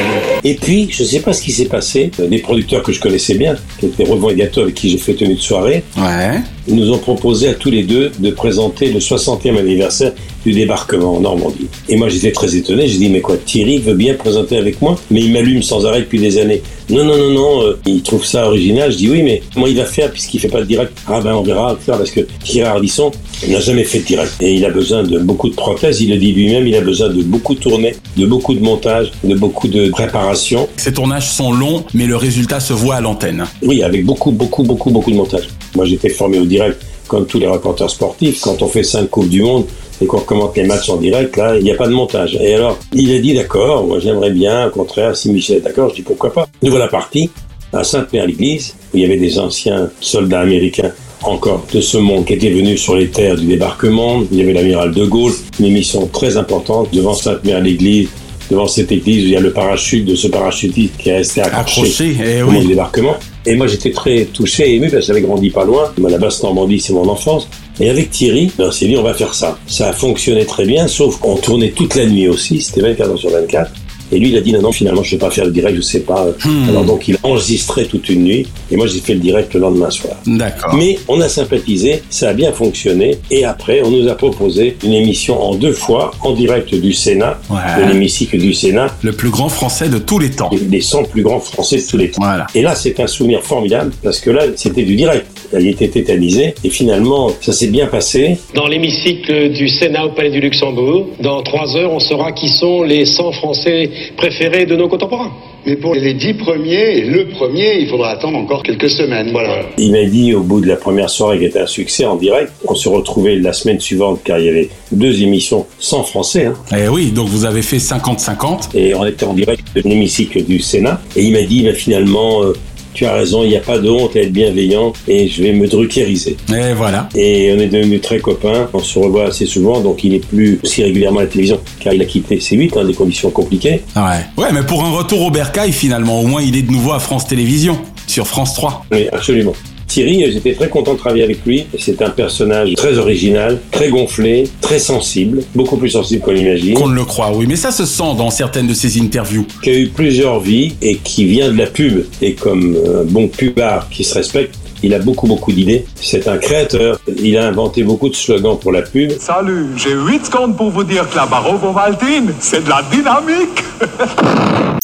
[0.44, 2.12] Et puis, je sais pas ce qui s'est passé.
[2.18, 5.40] Des producteurs que je connaissais bien, qui étaient Gâteau, avec qui j'ai fait tenue de
[5.40, 6.40] soirée, Ouais.
[6.70, 10.14] Ils nous ont proposé à tous les deux de présenter le 60e anniversaire
[10.46, 11.68] du débarquement en Normandie.
[11.90, 12.88] Et moi, j'étais très étonné.
[12.88, 16.02] J'ai dit, mais quoi, Thierry veut bien présenter avec moi, mais il m'allume sans arrêt
[16.02, 16.62] depuis des années.
[16.90, 18.92] Non, non, non, non, euh, il trouve ça original.
[18.92, 20.94] Je dis, oui, mais comment il va faire puisqu'il fait pas de direct?
[21.08, 23.12] Ah ben, on verra, parce que Thierry Ardisson
[23.48, 24.34] n'a jamais fait de direct.
[24.42, 26.02] Et il a besoin de beaucoup de prothèses.
[26.02, 29.12] Il le dit lui-même, il a besoin de beaucoup de tournées, de beaucoup de montage,
[29.24, 30.68] de beaucoup de préparation.
[30.78, 33.46] Ces tournages sont longs, mais le résultat se voit à l'antenne.
[33.62, 35.50] Oui, avec beaucoup, beaucoup, beaucoup, beaucoup de montage.
[35.76, 38.42] Moi, j'étais formé au direct, comme tous les reporters sportifs.
[38.42, 39.66] Quand on fait cinq Coupes du Monde
[40.02, 42.38] et qu'on commente les matchs en direct, là, il n'y a pas de montage.
[42.42, 45.90] Et alors, il a dit d'accord, moi j'aimerais bien, au contraire, si Michel est d'accord,
[45.90, 46.48] je dis pourquoi pas.
[46.62, 47.30] Nous voilà partis
[47.74, 50.92] à Sainte-Mère-l'Église, où il y avait des anciens soldats américains
[51.24, 54.24] encore de ce monde qui étaient venus sur les terres du débarquement.
[54.32, 58.10] Il y avait l'amiral de Gaulle, une émission très importante devant Sainte-Mère-l'Église,
[58.50, 61.42] devant cette église où il y a le parachute de ce parachutiste qui est resté
[61.42, 62.68] accroché, Accroché, eh au oui.
[62.68, 63.16] débarquement.
[63.46, 65.92] Et moi, j'étais très touché et ému parce que j'avais grandi pas loin.
[65.98, 67.48] Moi, la Basse-Normandie, c'est mon enfance.
[67.80, 69.58] Et avec Thierry, ben, on s'est dit, on va faire ça.
[69.68, 72.62] Ça a fonctionné très bien, sauf qu'on tournait toute la nuit aussi.
[72.62, 73.72] C'était 24 heures sur 24.
[74.12, 75.76] Et lui, il a dit, non, non, finalement, je ne vais pas faire le direct,
[75.76, 76.28] je sais pas.
[76.68, 78.48] Alors donc, il a enregistré toute une nuit.
[78.72, 80.16] Et moi, j'ai fait le direct le lendemain soir.
[80.26, 80.76] D'accord.
[80.76, 83.18] Mais on a sympathisé, ça a bien fonctionné.
[83.32, 87.40] Et après, on nous a proposé une émission en deux fois, en direct du Sénat,
[87.50, 87.84] Ouais.
[87.86, 88.88] de l'hémicycle du Sénat.
[89.02, 90.50] Le plus grand français de tous les temps.
[90.70, 92.22] Les 100 plus grands français de tous les temps.
[92.24, 92.48] Voilà.
[92.56, 95.26] Et là, c'est un souvenir formidable, parce que là, c'était du direct.
[95.58, 98.38] Il était tétanisé, et finalement, ça s'est bien passé.
[98.54, 102.84] Dans l'hémicycle du Sénat au Palais du Luxembourg, dans trois heures, on saura qui sont
[102.84, 105.32] les 100 Français préférés de nos contemporains.
[105.66, 109.64] Mais pour les dix premiers, le premier, il faudra attendre encore quelques semaines, voilà.
[109.78, 112.52] Il m'a dit au bout de la première soirée qui était un succès en direct,
[112.66, 116.46] on se retrouvait la semaine suivante car il y avait deux émissions sans français.
[116.46, 116.54] hein.
[116.76, 118.70] Eh oui, donc vous avez fait 50-50.
[118.76, 121.02] Et on était en direct de l'hémicycle du Sénat.
[121.16, 122.54] Et il m'a dit, bah, finalement, euh,
[122.94, 125.54] tu as raison, il n'y a pas de honte à être bienveillant et je vais
[125.54, 126.38] me druckeriser.
[126.54, 127.10] Et voilà.
[127.16, 130.60] Et on est devenus très copains, on se revoit assez souvent, donc il est plus
[130.64, 133.82] aussi régulièrement à la télévision car il a quitté C8 dans des conditions compliquées.
[133.96, 134.44] Ouais.
[134.44, 137.00] Ouais, mais pour un retour au bercail, finalement, au moins il est de nouveau à
[137.00, 138.86] France Télévisions, sur France 3.
[138.92, 139.54] Oui, absolument.
[139.90, 141.66] Thierry, euh, j'étais très content de travailler avec lui.
[141.78, 146.76] C'est un personnage très original, très gonflé, très sensible, beaucoup plus sensible qu'on l'imagine.
[146.76, 149.48] Qu'on ne le croit, oui, mais ça se sent dans certaines de ses interviews.
[149.64, 152.06] Qui a eu plusieurs vies et qui vient de la pub.
[152.22, 155.86] Et comme un bon pubard qui se respecte, il a beaucoup beaucoup d'idées.
[155.96, 157.02] C'est un créateur.
[157.22, 159.12] Il a inventé beaucoup de slogans pour la pub.
[159.20, 163.64] Salut, j'ai 8 secondes pour vous dire que la barre Ovaltine, c'est de la dynamique.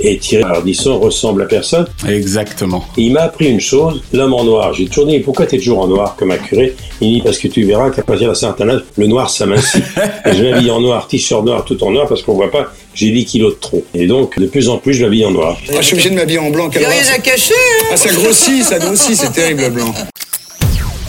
[0.00, 1.86] Et Thierry Ardisson ressemble à personne.
[2.08, 2.84] Exactement.
[2.96, 4.72] Et il m'a appris une chose, l'homme en noir.
[4.74, 6.74] J'ai toujours dit, pourquoi t'es toujours en noir comme un curé?
[7.00, 9.82] Il dit, parce que tu verras qu'à partir d'un certain âge, le noir s'amincit.
[10.26, 13.10] Et je m'habille en noir, t-shirt noir, tout en noir, parce qu'on voit pas, j'ai
[13.10, 13.84] 10 kilos de trop.
[13.94, 15.56] Et donc, de plus en plus, je m'habille en noir.
[15.70, 16.70] Moi, je suis obligé de m'habiller en blanc.
[16.74, 17.14] Il y a rien ça.
[17.14, 19.94] à cacher, hein Ah, ça grossit, ça grossit, c'est terrible le blanc.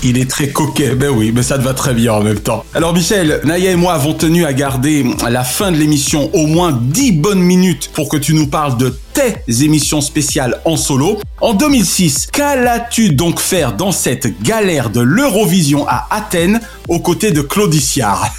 [0.03, 2.63] Il est très coquet, ben oui, mais ça te va très bien en même temps.
[2.75, 6.45] Alors Michel, Naya et moi avons tenu à garder à la fin de l'émission au
[6.45, 11.17] moins 10 bonnes minutes pour que tu nous parles de tes émissions spéciales en solo.
[11.41, 17.41] En 2006, qu'allais-tu donc faire dans cette galère de l'Eurovision à Athènes aux côtés de
[17.41, 18.29] Claudiciard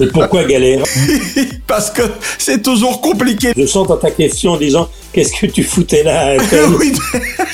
[0.00, 0.84] Et pourquoi galère?
[1.66, 2.02] Parce que
[2.38, 3.52] c'est toujours compliqué.
[3.56, 6.34] Je sens dans ta question en disant qu'est-ce que tu foutais là
[6.78, 6.92] Oui.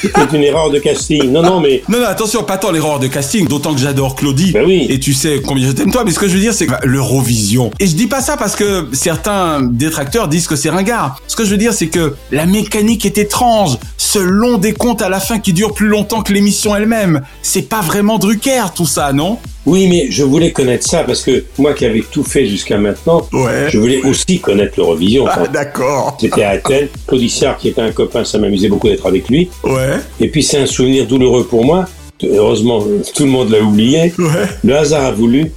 [0.00, 1.30] C'était une erreur de casting.
[1.30, 4.52] Non, non, mais Non, non, attention, pas tant l'erreur de casting, d'autant que j'adore Claudie.
[4.52, 4.86] Ben oui.
[4.88, 6.72] Et tu sais combien je t'aime toi, mais ce que je veux dire, c'est que
[6.72, 7.70] bah, l'Eurovision.
[7.78, 11.20] Et je dis pas ça parce que certains détracteurs disent que c'est ringard.
[11.26, 13.76] Ce que je veux dire, c'est que la mécanique est étrange.
[13.98, 17.20] Ce long décompte à la fin qui dure plus longtemps que l'émission elle-même.
[17.42, 19.38] C'est pas vraiment Drucker, tout ça, non?
[19.66, 23.26] Oui, mais je voulais connaître ça parce que moi qui avais tout fait jusqu'à maintenant,
[23.32, 23.68] Ouais.
[23.68, 25.26] je voulais aussi connaître l'Eurovision.
[25.28, 26.16] Ah, d'accord.
[26.20, 29.50] J'étais à Athènes, Claudiciard qui était un copain, ça m'amusait beaucoup d'être avec lui.
[29.64, 29.96] Ouais.
[30.20, 31.84] Et puis c'est un souvenir douloureux pour moi.
[32.22, 34.12] Heureusement, tout le monde l'a oublié.
[34.18, 34.46] Ouais.
[34.64, 35.52] Le hasard a voulu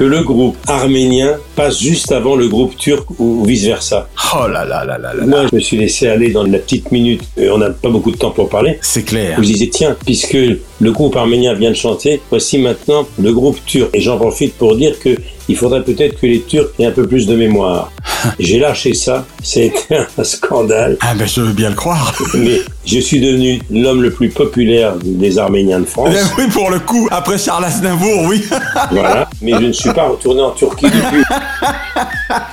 [0.00, 4.08] que le groupe arménien passe juste avant le groupe turc ou vice versa.
[4.34, 5.26] Oh là là là là là.
[5.26, 7.20] Moi, je me suis laissé aller dans la petite minute.
[7.36, 8.78] et on n'a pas beaucoup de temps pour parler.
[8.80, 9.36] C'est clair.
[9.36, 10.38] Je disais, tiens, puisque
[10.80, 13.90] le groupe arménien vient de chanter, voici maintenant le groupe turc.
[13.92, 15.10] Et j'en profite pour dire que
[15.50, 17.90] il faudrait peut-être que les Turcs aient un peu plus de mémoire.
[18.38, 20.96] J'ai lâché ça, c'était un scandale.
[21.00, 22.14] Ah ben je veux bien le croire.
[22.34, 26.14] Mais je suis devenu l'homme le plus populaire des Arméniens de France.
[26.38, 28.44] oui, pour le coup, après Charles Aznavour, oui.
[28.92, 29.28] Voilà.
[29.42, 31.24] Mais je ne suis pas retourné en Turquie depuis.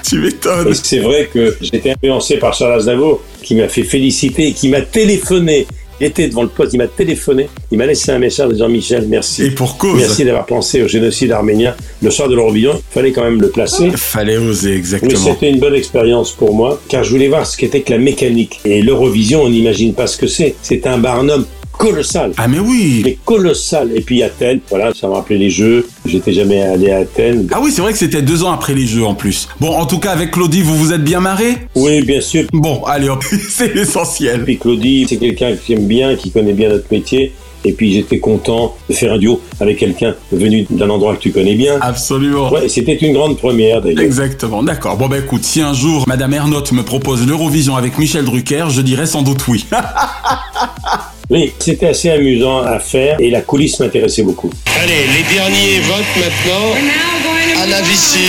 [0.07, 0.73] tu m'étonnes.
[0.73, 5.67] C'est vrai que j'étais influencé par Charles Aznavour, qui m'a fait féliciter, qui m'a téléphoné.
[5.99, 9.07] Il était devant le poste, il m'a téléphoné, il m'a laissé un message disant Michel,
[9.07, 9.45] merci.
[9.45, 9.97] Et pour cause.
[9.97, 12.73] Merci d'avoir pensé au génocide arménien le soir de l'Eurovision.
[12.75, 13.89] Il fallait quand même le placer.
[13.95, 15.19] Fallait oser, Mais exactement.
[15.19, 18.59] c'était une bonne expérience pour moi, car je voulais voir ce qu'était que la mécanique.
[18.65, 20.55] Et l'Eurovision, on n'imagine pas ce que c'est.
[20.61, 21.45] C'est un barnum
[21.87, 22.33] colossal.
[22.37, 23.91] Ah mais oui Mais colossal.
[23.95, 25.87] Et puis Athènes, voilà, ça me rappelait les Jeux.
[26.05, 27.47] J'étais jamais allé à Athènes.
[27.51, 29.47] Ah oui, c'est vrai que c'était deux ans après les jeux en plus.
[29.59, 31.57] Bon, en tout cas, avec Claudie, vous vous êtes bien marré?
[31.75, 32.45] Oui, bien sûr.
[32.51, 34.43] Bon, allez hop, c'est l'essentiel.
[34.43, 37.33] Puis Claudie, c'est quelqu'un qui aime bien, qui connaît bien notre métier.
[37.65, 41.31] Et puis j'étais content de faire un duo avec quelqu'un venu d'un endroit que tu
[41.31, 41.79] connais bien.
[41.81, 42.51] Absolument.
[42.51, 44.03] Ouais, c'était une grande première d'ailleurs.
[44.03, 44.95] Exactement, d'accord.
[44.95, 48.81] Bon bah écoute, si un jour Madame Ernotte me propose l'Eurovision avec Michel Drucker, je
[48.81, 49.65] dirais sans doute oui.
[51.29, 54.49] Oui, c'était assez amusant à faire et la coulisse m'intéressait beaucoup.
[54.81, 57.61] Allez, les derniers votes maintenant.
[57.61, 58.19] Anna Vici,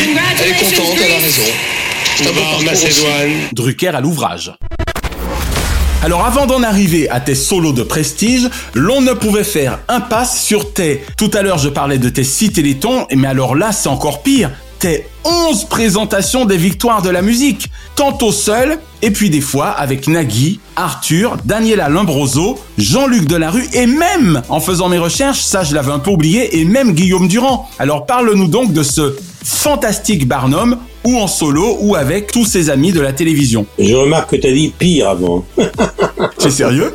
[0.40, 1.42] elle est contente, elle a raison.
[2.61, 2.64] Un.
[2.64, 3.30] Macédoine.
[3.52, 4.52] Drucker à l'ouvrage.
[6.02, 10.72] Alors avant d'en arriver à tes solos de prestige, l'on ne pouvait faire impasse sur
[10.72, 11.04] tes...
[11.16, 14.50] Tout à l'heure je parlais de tes 6 télétons, mais alors là c'est encore pire.
[14.79, 17.69] Tes 11 présentations des victoires de la musique.
[17.97, 24.41] Tantôt seul, et puis des fois avec Nagui, Arthur, Daniela Lombroso, Jean-Luc Delarue, et même,
[24.49, 27.69] en faisant mes recherches, ça je l'avais un peu oublié, et même Guillaume Durand.
[27.81, 32.93] Alors parle-nous donc de ce fantastique Barnum, ou en solo, ou avec tous ses amis
[32.93, 33.67] de la télévision.
[33.81, 35.45] Je remarque que tu as dit pire avant.
[36.38, 36.95] C'est sérieux?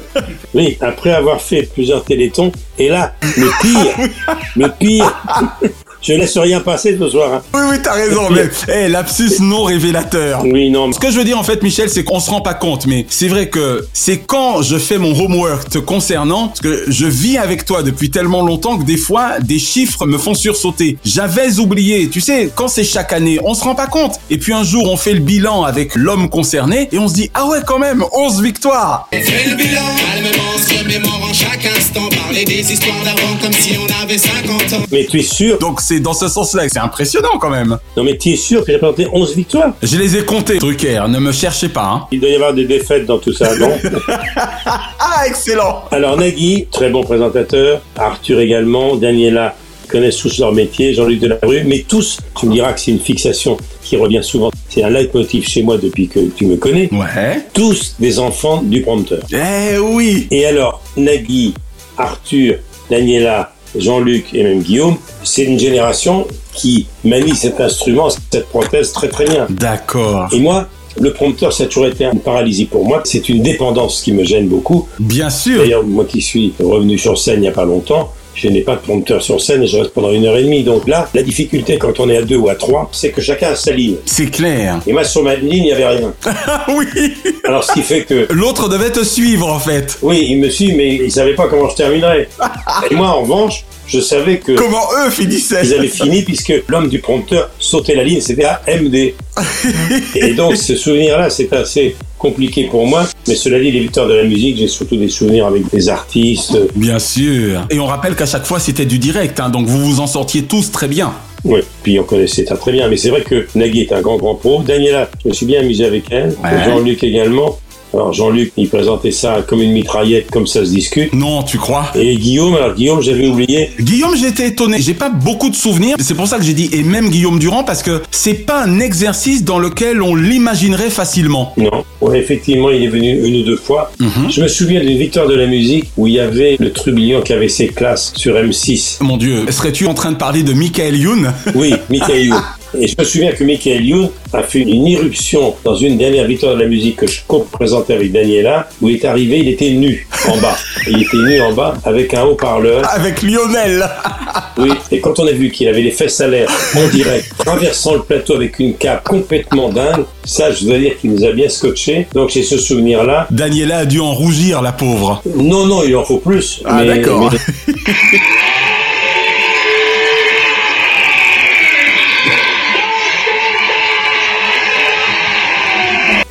[0.54, 4.10] Oui, après avoir fait plusieurs télétons, et là, le pire,
[4.56, 5.13] le pire,
[6.03, 7.33] je laisse rien passer ce soir.
[7.33, 7.41] hein.
[7.53, 10.43] Oui, oui, t'as raison, mais eh, lapsus non révélateur.
[10.45, 10.91] Oui, non.
[10.91, 13.05] Ce que je veux dire en fait, Michel, c'est qu'on se rend pas compte, mais
[13.09, 17.37] c'est vrai que c'est quand je fais mon homework te concernant, parce que je vis
[17.37, 20.97] avec toi depuis tellement longtemps que des fois, des chiffres me font sursauter.
[21.05, 24.15] J'avais oublié, tu sais, quand c'est chaque année, on se rend pas compte.
[24.29, 27.31] Et puis un jour, on fait le bilan avec l'homme concerné, et on se dit,
[27.33, 29.07] ah ouais, quand même, 11 victoires.
[29.11, 34.03] Fais le bilan, calmement, se remémorant chaque instant, parler des histoires d'avant comme si on
[34.03, 34.85] avait 50 ans.
[34.91, 37.77] Mais tu es sûr Donc c'est dans ce sens-là, c'est impressionnant quand même.
[37.97, 39.73] Non, mais tu es sûr que j'ai présenté 11 victoires?
[39.82, 42.08] Je les ai comptés, Drucker, ne me cherchez pas, hein.
[42.12, 43.71] Il doit y avoir des défaites dans tout ça, non?
[44.36, 45.84] Ah, excellent.
[45.91, 49.56] Alors Nagui, très bon présentateur, Arthur également, Daniela
[49.89, 53.58] connaissent tous leur métier, Jean-Luc Delarue, mais tous, tu me diras que c'est une fixation
[53.84, 57.45] qui revient souvent, c'est un leitmotiv chez moi depuis que tu me connais, Ouais.
[57.53, 59.19] tous des enfants du prompteur.
[59.32, 60.27] Eh oui.
[60.32, 61.53] Et alors, Nagui,
[61.97, 62.56] Arthur,
[62.89, 69.09] Daniela, Jean-Luc et même Guillaume, c'est une génération qui manie cet instrument, cette prothèse très
[69.09, 69.47] très bien.
[69.49, 70.29] D'accord.
[70.31, 70.67] Et moi,
[70.99, 73.01] le prompteur, ça a toujours été une paralysie pour moi.
[73.05, 74.88] C'est une dépendance qui me gêne beaucoup.
[74.99, 75.59] Bien sûr.
[75.59, 78.76] D'ailleurs, moi qui suis revenu sur scène il n'y a pas longtemps, je n'ai pas
[78.76, 80.63] de prompteur sur scène et je reste pendant une heure et demie.
[80.63, 83.52] Donc là, la difficulté quand on est à deux ou à trois, c'est que chacun
[83.52, 83.98] a sa ligne.
[84.06, 84.80] C'est clair.
[84.88, 86.13] Et moi, sur ma ligne, il n'y avait rien.
[86.69, 88.28] oui Alors, ce qui fait que...
[88.32, 89.98] L'autre devait te suivre en fait.
[90.02, 92.28] Oui, il me suit, mais il savait pas comment je terminerais.
[92.91, 94.53] et moi, en revanche, je savais que...
[94.53, 98.62] Comment eux finissaient Ils avaient fini puisque l'homme du prompteur sautait la ligne, c'était à
[98.67, 99.13] MD.
[100.15, 103.06] Et donc, ce souvenir-là, c'est assez compliqué pour moi.
[103.27, 106.58] Mais cela dit, les victoires de la musique, j'ai surtout des souvenirs avec des artistes.
[106.75, 107.67] Bien sûr.
[107.69, 110.43] Et on rappelle qu'à chaque fois, c'était du direct, hein, donc vous vous en sortiez
[110.43, 111.13] tous très bien.
[111.43, 112.88] Oui, puis on connaissait ça très bien.
[112.88, 114.63] Mais c'est vrai que Nagui est un grand, grand pro.
[114.63, 116.29] Daniela, je me suis bien amusé avec elle.
[116.43, 116.65] Ouais.
[116.65, 117.60] Jean-Luc également.
[117.94, 121.13] Alors Jean-Luc, il présentait ça comme une mitraillette, comme ça se discute.
[121.13, 121.91] Non, tu crois?
[121.96, 123.69] Et Guillaume, alors Guillaume, j'avais oublié.
[123.79, 124.79] Guillaume, j'étais étonné.
[124.79, 125.96] J'ai pas beaucoup de souvenirs.
[126.00, 128.79] C'est pour ça que j'ai dit et même Guillaume Durand parce que c'est pas un
[128.79, 131.54] exercice dans lequel on l'imaginerait facilement.
[131.58, 133.91] Non, ouais, effectivement, il est venu une ou deux fois.
[134.00, 137.33] Je me souviens d'une victoire de la musique où il y avait le trublion qui
[137.33, 138.98] avait ses classes sur M6.
[139.02, 141.33] Mon Dieu, serais-tu en train de parler de Michael Youn?
[141.56, 142.41] Oui, Michael Youn.
[142.80, 146.56] Et je me souviens que Michael Youn a fait une irruption dans une dernière victoire
[146.56, 150.08] de la musique que je co-présentais avec Daniela, où il est arrivé, il était nu
[150.28, 150.58] en bas.
[150.88, 152.82] Il était nu en bas avec un haut-parleur.
[152.94, 153.88] Avec Lionel
[154.58, 157.94] Oui, et quand on a vu qu'il avait les fesses à l'air en direct, traversant
[157.94, 161.48] le plateau avec une cape complètement dingue, ça, je dois dire qu'il nous a bien
[161.48, 162.08] scotché.
[162.13, 163.28] Donc j'ai ce souvenir-là.
[163.32, 165.21] Daniela a dû en rougir, la pauvre.
[165.38, 166.62] Non, non, il en faut plus.
[166.65, 167.32] Ah, d'accord.
[167.32, 167.74] mais-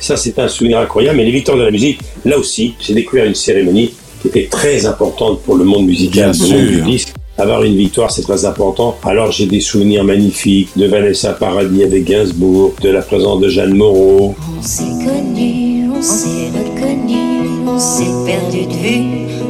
[0.03, 1.15] Ça, c'est un souvenir incroyable.
[1.15, 4.85] Mais les victoires de la musique, là aussi, j'ai découvert une cérémonie qui était très
[4.85, 7.13] importante pour le monde musical, Bien le monde du disque.
[7.37, 8.97] Avoir une victoire, c'est très important.
[9.05, 13.75] Alors, j'ai des souvenirs magnifiques de Vanessa Paradis avec Gainsbourg, de la présence de Jeanne
[13.75, 14.35] Moreau.
[14.59, 19.03] On s'est connus, on s'est reconnus, on s'est perdu de vue,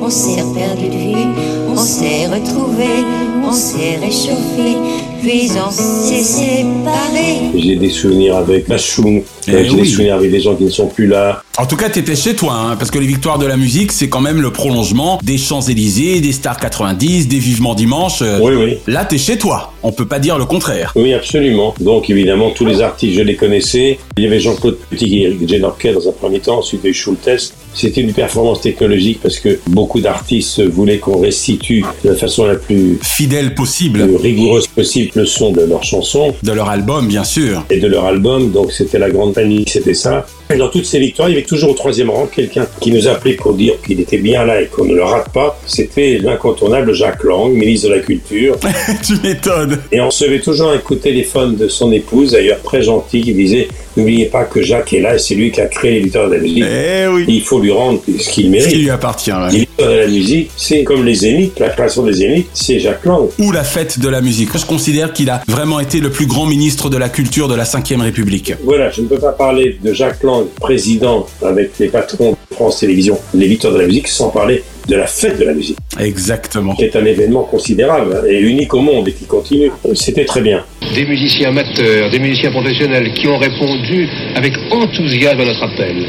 [0.03, 1.29] on s'est perdu de vue,
[1.67, 3.03] on s'est retrouvés,
[3.43, 4.77] on s'est réchauffé,
[5.23, 7.41] puis on s'est séparés.
[7.55, 9.21] J'ai des souvenirs avec Machoum.
[9.47, 9.75] Eh j'ai oui.
[9.81, 11.41] des souvenirs avec des gens qui ne sont plus là.
[11.57, 14.09] En tout cas, t'étais chez toi, hein, parce que les victoires de la musique, c'est
[14.09, 18.21] quand même le prolongement des Champs-Élysées, des Stars 90, des Vivement Dimanche.
[18.21, 18.77] euh, Oui, oui.
[18.87, 19.73] Là, t'es chez toi.
[19.83, 20.93] On peut pas dire le contraire.
[20.95, 21.75] Oui, absolument.
[21.79, 23.99] Donc, évidemment, tous les artistes, je les connaissais.
[24.17, 26.87] Il y avait Jean-Claude Petit et Eric Jenorquet dans un premier temps, ensuite il y
[26.87, 27.53] a eu Schultes.
[27.75, 32.55] C'était une performance technologique parce que beaucoup d'artistes voulaient qu'on restitue de la façon la
[32.55, 34.05] plus Fidèle possible.
[34.07, 37.65] plus rigoureuse possible le son de leurs chansons De leur album, bien sûr.
[37.69, 38.51] et de leur album.
[38.51, 40.25] Donc, c'était la grande panique, c'était ça.
[40.53, 43.07] Et dans toutes ces victoires, il y avait toujours au troisième rang quelqu'un qui nous
[43.07, 45.59] appelait pour dire qu'il était bien là et qu'on ne le rate pas.
[45.65, 48.57] C'était l'incontournable Jacques Lang, ministre de la Culture.
[49.05, 49.79] tu m'étonnes.
[49.91, 53.33] Et on recevait toujours un coup de téléphone de son épouse, d'ailleurs très gentil, qui
[53.33, 56.27] disait N'oubliez pas que Jacques est là et c'est lui qui a créé les victoires
[56.27, 56.63] de la musique.
[56.67, 57.25] Eh oui.
[57.27, 58.69] Il faut lui rendre ce qu'il Ce mérite.
[58.71, 59.31] qui lui appartient.
[59.31, 59.51] ouais.
[59.51, 63.05] Les victoires de la musique, c'est comme les Zéniths, la création des Zéniths, c'est Jacques
[63.05, 63.29] Lang.
[63.37, 64.49] Ou la fête de la musique.
[64.57, 67.65] Je considère qu'il a vraiment été le plus grand ministre de la culture de la
[67.65, 68.53] Ve République.
[68.63, 72.79] Voilà, je ne peux pas parler de Jacques Lang, président avec les patrons de France
[72.79, 76.75] Télévisions, les victoires de la musique, sans parler de la fête de la musique, Exactement.
[76.75, 79.71] qui est un événement considérable et unique au monde et qui continue.
[79.93, 80.63] C'était très bien.
[80.93, 86.05] Des musiciens amateurs, des musiciens professionnels qui ont répondu avec enthousiasme à notre appel.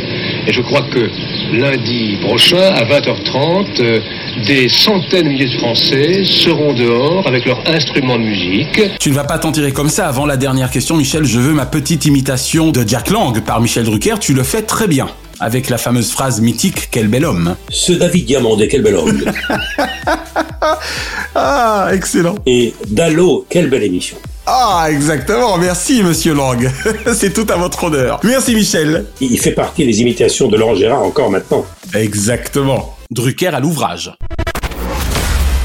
[0.49, 1.09] Et je crois que
[1.57, 4.01] lundi prochain, à 20h30, euh,
[4.47, 8.81] des centaines de milliers de Français seront dehors avec leurs instruments de musique.
[8.99, 10.09] Tu ne vas pas t'en tirer comme ça.
[10.09, 13.85] Avant la dernière question, Michel, je veux ma petite imitation de Jack Lang par Michel
[13.85, 14.17] Drucker.
[14.21, 15.07] Tu le fais très bien.
[15.41, 17.57] Avec la fameuse phrase mythique Quel bel homme.
[17.69, 19.25] Ce David Diamandé, quel bel homme.
[21.37, 22.37] Ah, excellent.
[22.47, 24.17] et Dallo, quelle belle émission.
[24.47, 25.57] Ah, exactement.
[25.59, 26.71] Merci, monsieur Lang.
[27.15, 28.21] C'est tout à votre honneur.
[28.23, 29.07] Merci, Michel.
[29.21, 31.65] Il fait partie des imitations de Laurent Gérard encore maintenant.
[31.93, 32.94] Exactement.
[33.11, 34.13] Drucker à l'ouvrage.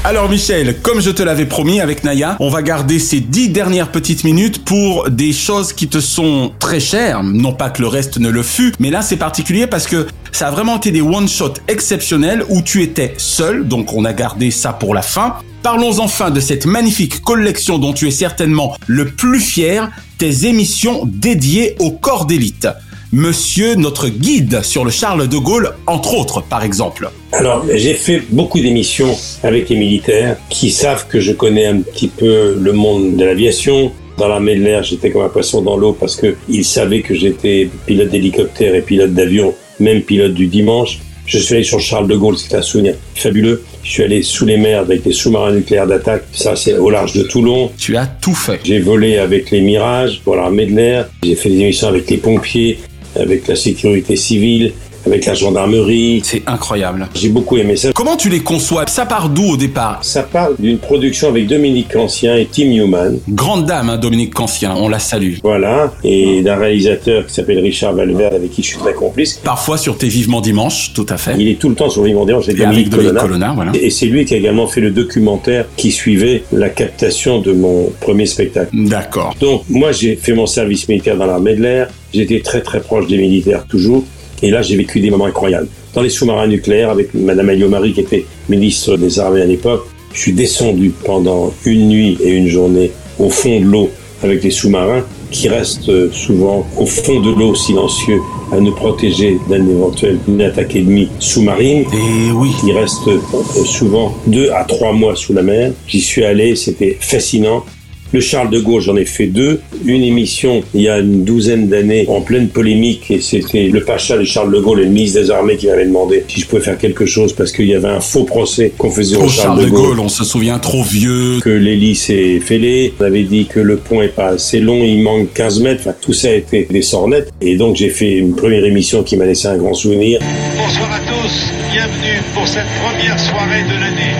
[0.02, 3.92] Alors Michel, comme je te l'avais promis avec Naya, on va garder ces dix dernières
[3.92, 7.22] petites minutes pour des choses qui te sont très chères.
[7.22, 10.48] Non pas que le reste ne le fût, mais là c'est particulier parce que ça
[10.48, 14.72] a vraiment été des one-shots exceptionnels où tu étais seul, donc on a gardé ça
[14.72, 15.36] pour la fin.
[15.62, 21.02] Parlons enfin de cette magnifique collection dont tu es certainement le plus fier, tes émissions
[21.04, 22.68] dédiées au corps d'élite.
[23.12, 27.10] Monsieur notre guide sur le Charles de Gaulle, entre autres, par exemple.
[27.32, 32.06] Alors, j'ai fait beaucoup d'émissions avec les militaires qui savent que je connais un petit
[32.06, 33.90] peu le monde de l'aviation.
[34.16, 37.16] Dans l'armée de l'air, j'étais comme un poisson dans l'eau parce que ils savaient que
[37.16, 41.00] j'étais pilote d'hélicoptère et pilote d'avion, même pilote du dimanche.
[41.26, 43.64] Je suis allé sur le Charles de Gaulle, c'est un souvenir fabuleux.
[43.82, 47.14] Je suis allé sous les mers avec des sous-marins nucléaires d'attaque, ça c'est au large
[47.14, 47.70] de Toulon.
[47.78, 48.60] Tu as tout fait.
[48.64, 51.08] J'ai volé avec les Mirages pour l'armée de l'air.
[51.24, 52.78] J'ai fait des émissions avec les pompiers,
[53.16, 54.72] avec la sécurité civile,
[55.06, 56.20] avec la gendarmerie.
[56.24, 57.08] C'est incroyable.
[57.14, 57.92] J'ai beaucoup aimé ça.
[57.92, 58.84] Comment tu les conçois?
[58.86, 59.98] Ça part d'où au départ?
[60.02, 63.18] Ça parle d'une production avec Dominique Ancien et Tim Newman.
[63.28, 65.36] Grande dame, hein, Dominique Cancien, on la salue.
[65.42, 65.92] Voilà.
[66.04, 69.40] Et d'un réalisateur qui s'appelle Richard Valverde avec qui je suis très complice.
[69.44, 71.34] Parfois sur tes Vivement Dimanche, tout à fait.
[71.38, 73.48] Il est tout le temps sur Vivement Dimanche avec Et avec Dominique Dominique Colonna.
[73.48, 73.72] Colonna, voilà.
[73.74, 77.92] Et c'est lui qui a également fait le documentaire qui suivait la captation de mon
[78.00, 78.70] premier spectacle.
[78.72, 79.34] D'accord.
[79.40, 81.88] Donc, moi, j'ai fait mon service militaire dans l'armée de l'air.
[82.12, 84.04] J'étais très très proche des militaires toujours.
[84.42, 85.68] Et là, j'ai vécu des moments incroyables.
[85.94, 90.20] Dans les sous-marins nucléaires, avec Madame Alliot-Marie, qui était ministre des Armées à l'époque, je
[90.20, 93.90] suis descendu pendant une nuit et une journée au fond de l'eau
[94.22, 98.20] avec les sous-marins qui restent souvent au fond de l'eau silencieux
[98.52, 101.84] à nous protéger d'un éventuel une attaque ennemie sous-marine.
[101.92, 102.50] Et oui.
[102.60, 105.72] Qui restent euh, souvent deux à trois mois sous la mer.
[105.86, 107.64] J'y suis allé, c'était fascinant.
[108.12, 109.60] Le Charles de Gaulle, j'en ai fait deux.
[109.84, 114.18] Une émission il y a une douzaine d'années en pleine polémique et c'était le Pacha
[114.18, 116.60] de Charles de Gaulle et le ministre des Armées qui m'avaient demandé si je pouvais
[116.60, 119.64] faire quelque chose parce qu'il y avait un faux procès qu'on faisait au Oh, Charles,
[119.64, 120.00] de Gaulle.
[120.00, 121.38] on se souvient trop vieux.
[121.40, 122.92] Que l'hélice est fêlée.
[122.98, 125.82] On avait dit que le pont est pas assez long, il manque 15 mètres.
[125.82, 127.30] Enfin, tout ça a été des sornettes.
[127.40, 130.18] Et donc, j'ai fait une première émission qui m'a laissé un grand souvenir.
[130.58, 134.14] Bonsoir à tous, bienvenue pour cette première soirée de l'année.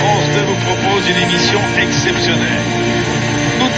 [0.00, 2.47] France 2 vous propose une émission exceptionnelle.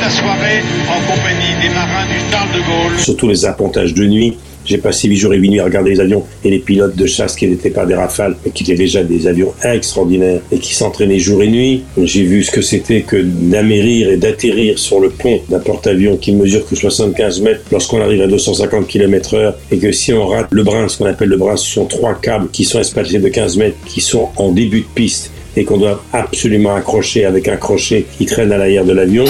[0.00, 2.98] La soirée en compagnie des marins du de Gaulle.
[2.98, 4.38] surtout les appontages de nuit.
[4.64, 7.06] J'ai passé 8 jours et 8 nuits à regarder les avions et les pilotes de
[7.06, 10.74] chasse qui n'étaient pas des rafales, mais qui étaient déjà des avions extraordinaires et qui
[10.74, 11.82] s'entraînaient jour et nuit.
[12.02, 16.32] J'ai vu ce que c'était que d'amérir et d'atterrir sur le pont d'un porte-avions qui
[16.32, 20.48] mesure que 75 mètres lorsqu'on arrive à 250 km heure et que si on rate
[20.50, 23.28] le brin, ce qu'on appelle le brin, ce sont trois câbles qui sont espacés de
[23.28, 27.56] 15 mètres, qui sont en début de piste et qu'on doit absolument accrocher avec un
[27.56, 29.24] crochet qui traîne à l'arrière de l'avion.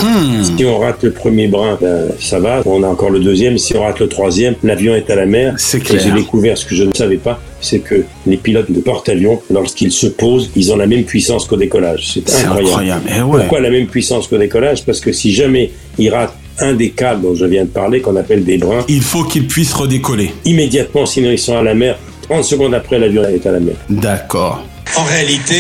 [0.57, 3.59] Si on rate le premier brin, ben, ça va, on a encore le deuxième.
[3.59, 5.55] Si on rate le troisième, l'avion est à la mer.
[5.59, 6.03] C'est Et clair.
[6.05, 9.93] j'ai découvert ce que je ne savais pas, c'est que les pilotes de porte-avions, lorsqu'ils
[9.93, 12.11] se posent, ils ont la même puissance qu'au décollage.
[12.15, 12.67] C'est incroyable.
[12.69, 13.11] incroyable.
[13.19, 13.39] Eh ouais.
[13.41, 14.85] Pourquoi la même puissance qu'au décollage?
[14.85, 18.17] Parce que si jamais ils ratent un des câbles dont je viens de parler, qu'on
[18.17, 20.31] appelle des brins, Il faut qu'il puisse redécoller.
[20.45, 21.99] immédiatement, sinon ils sont à la mer,
[22.29, 23.75] 30 secondes après, l'avion est à la mer.
[23.89, 24.63] D'accord.
[24.99, 25.57] En réalité,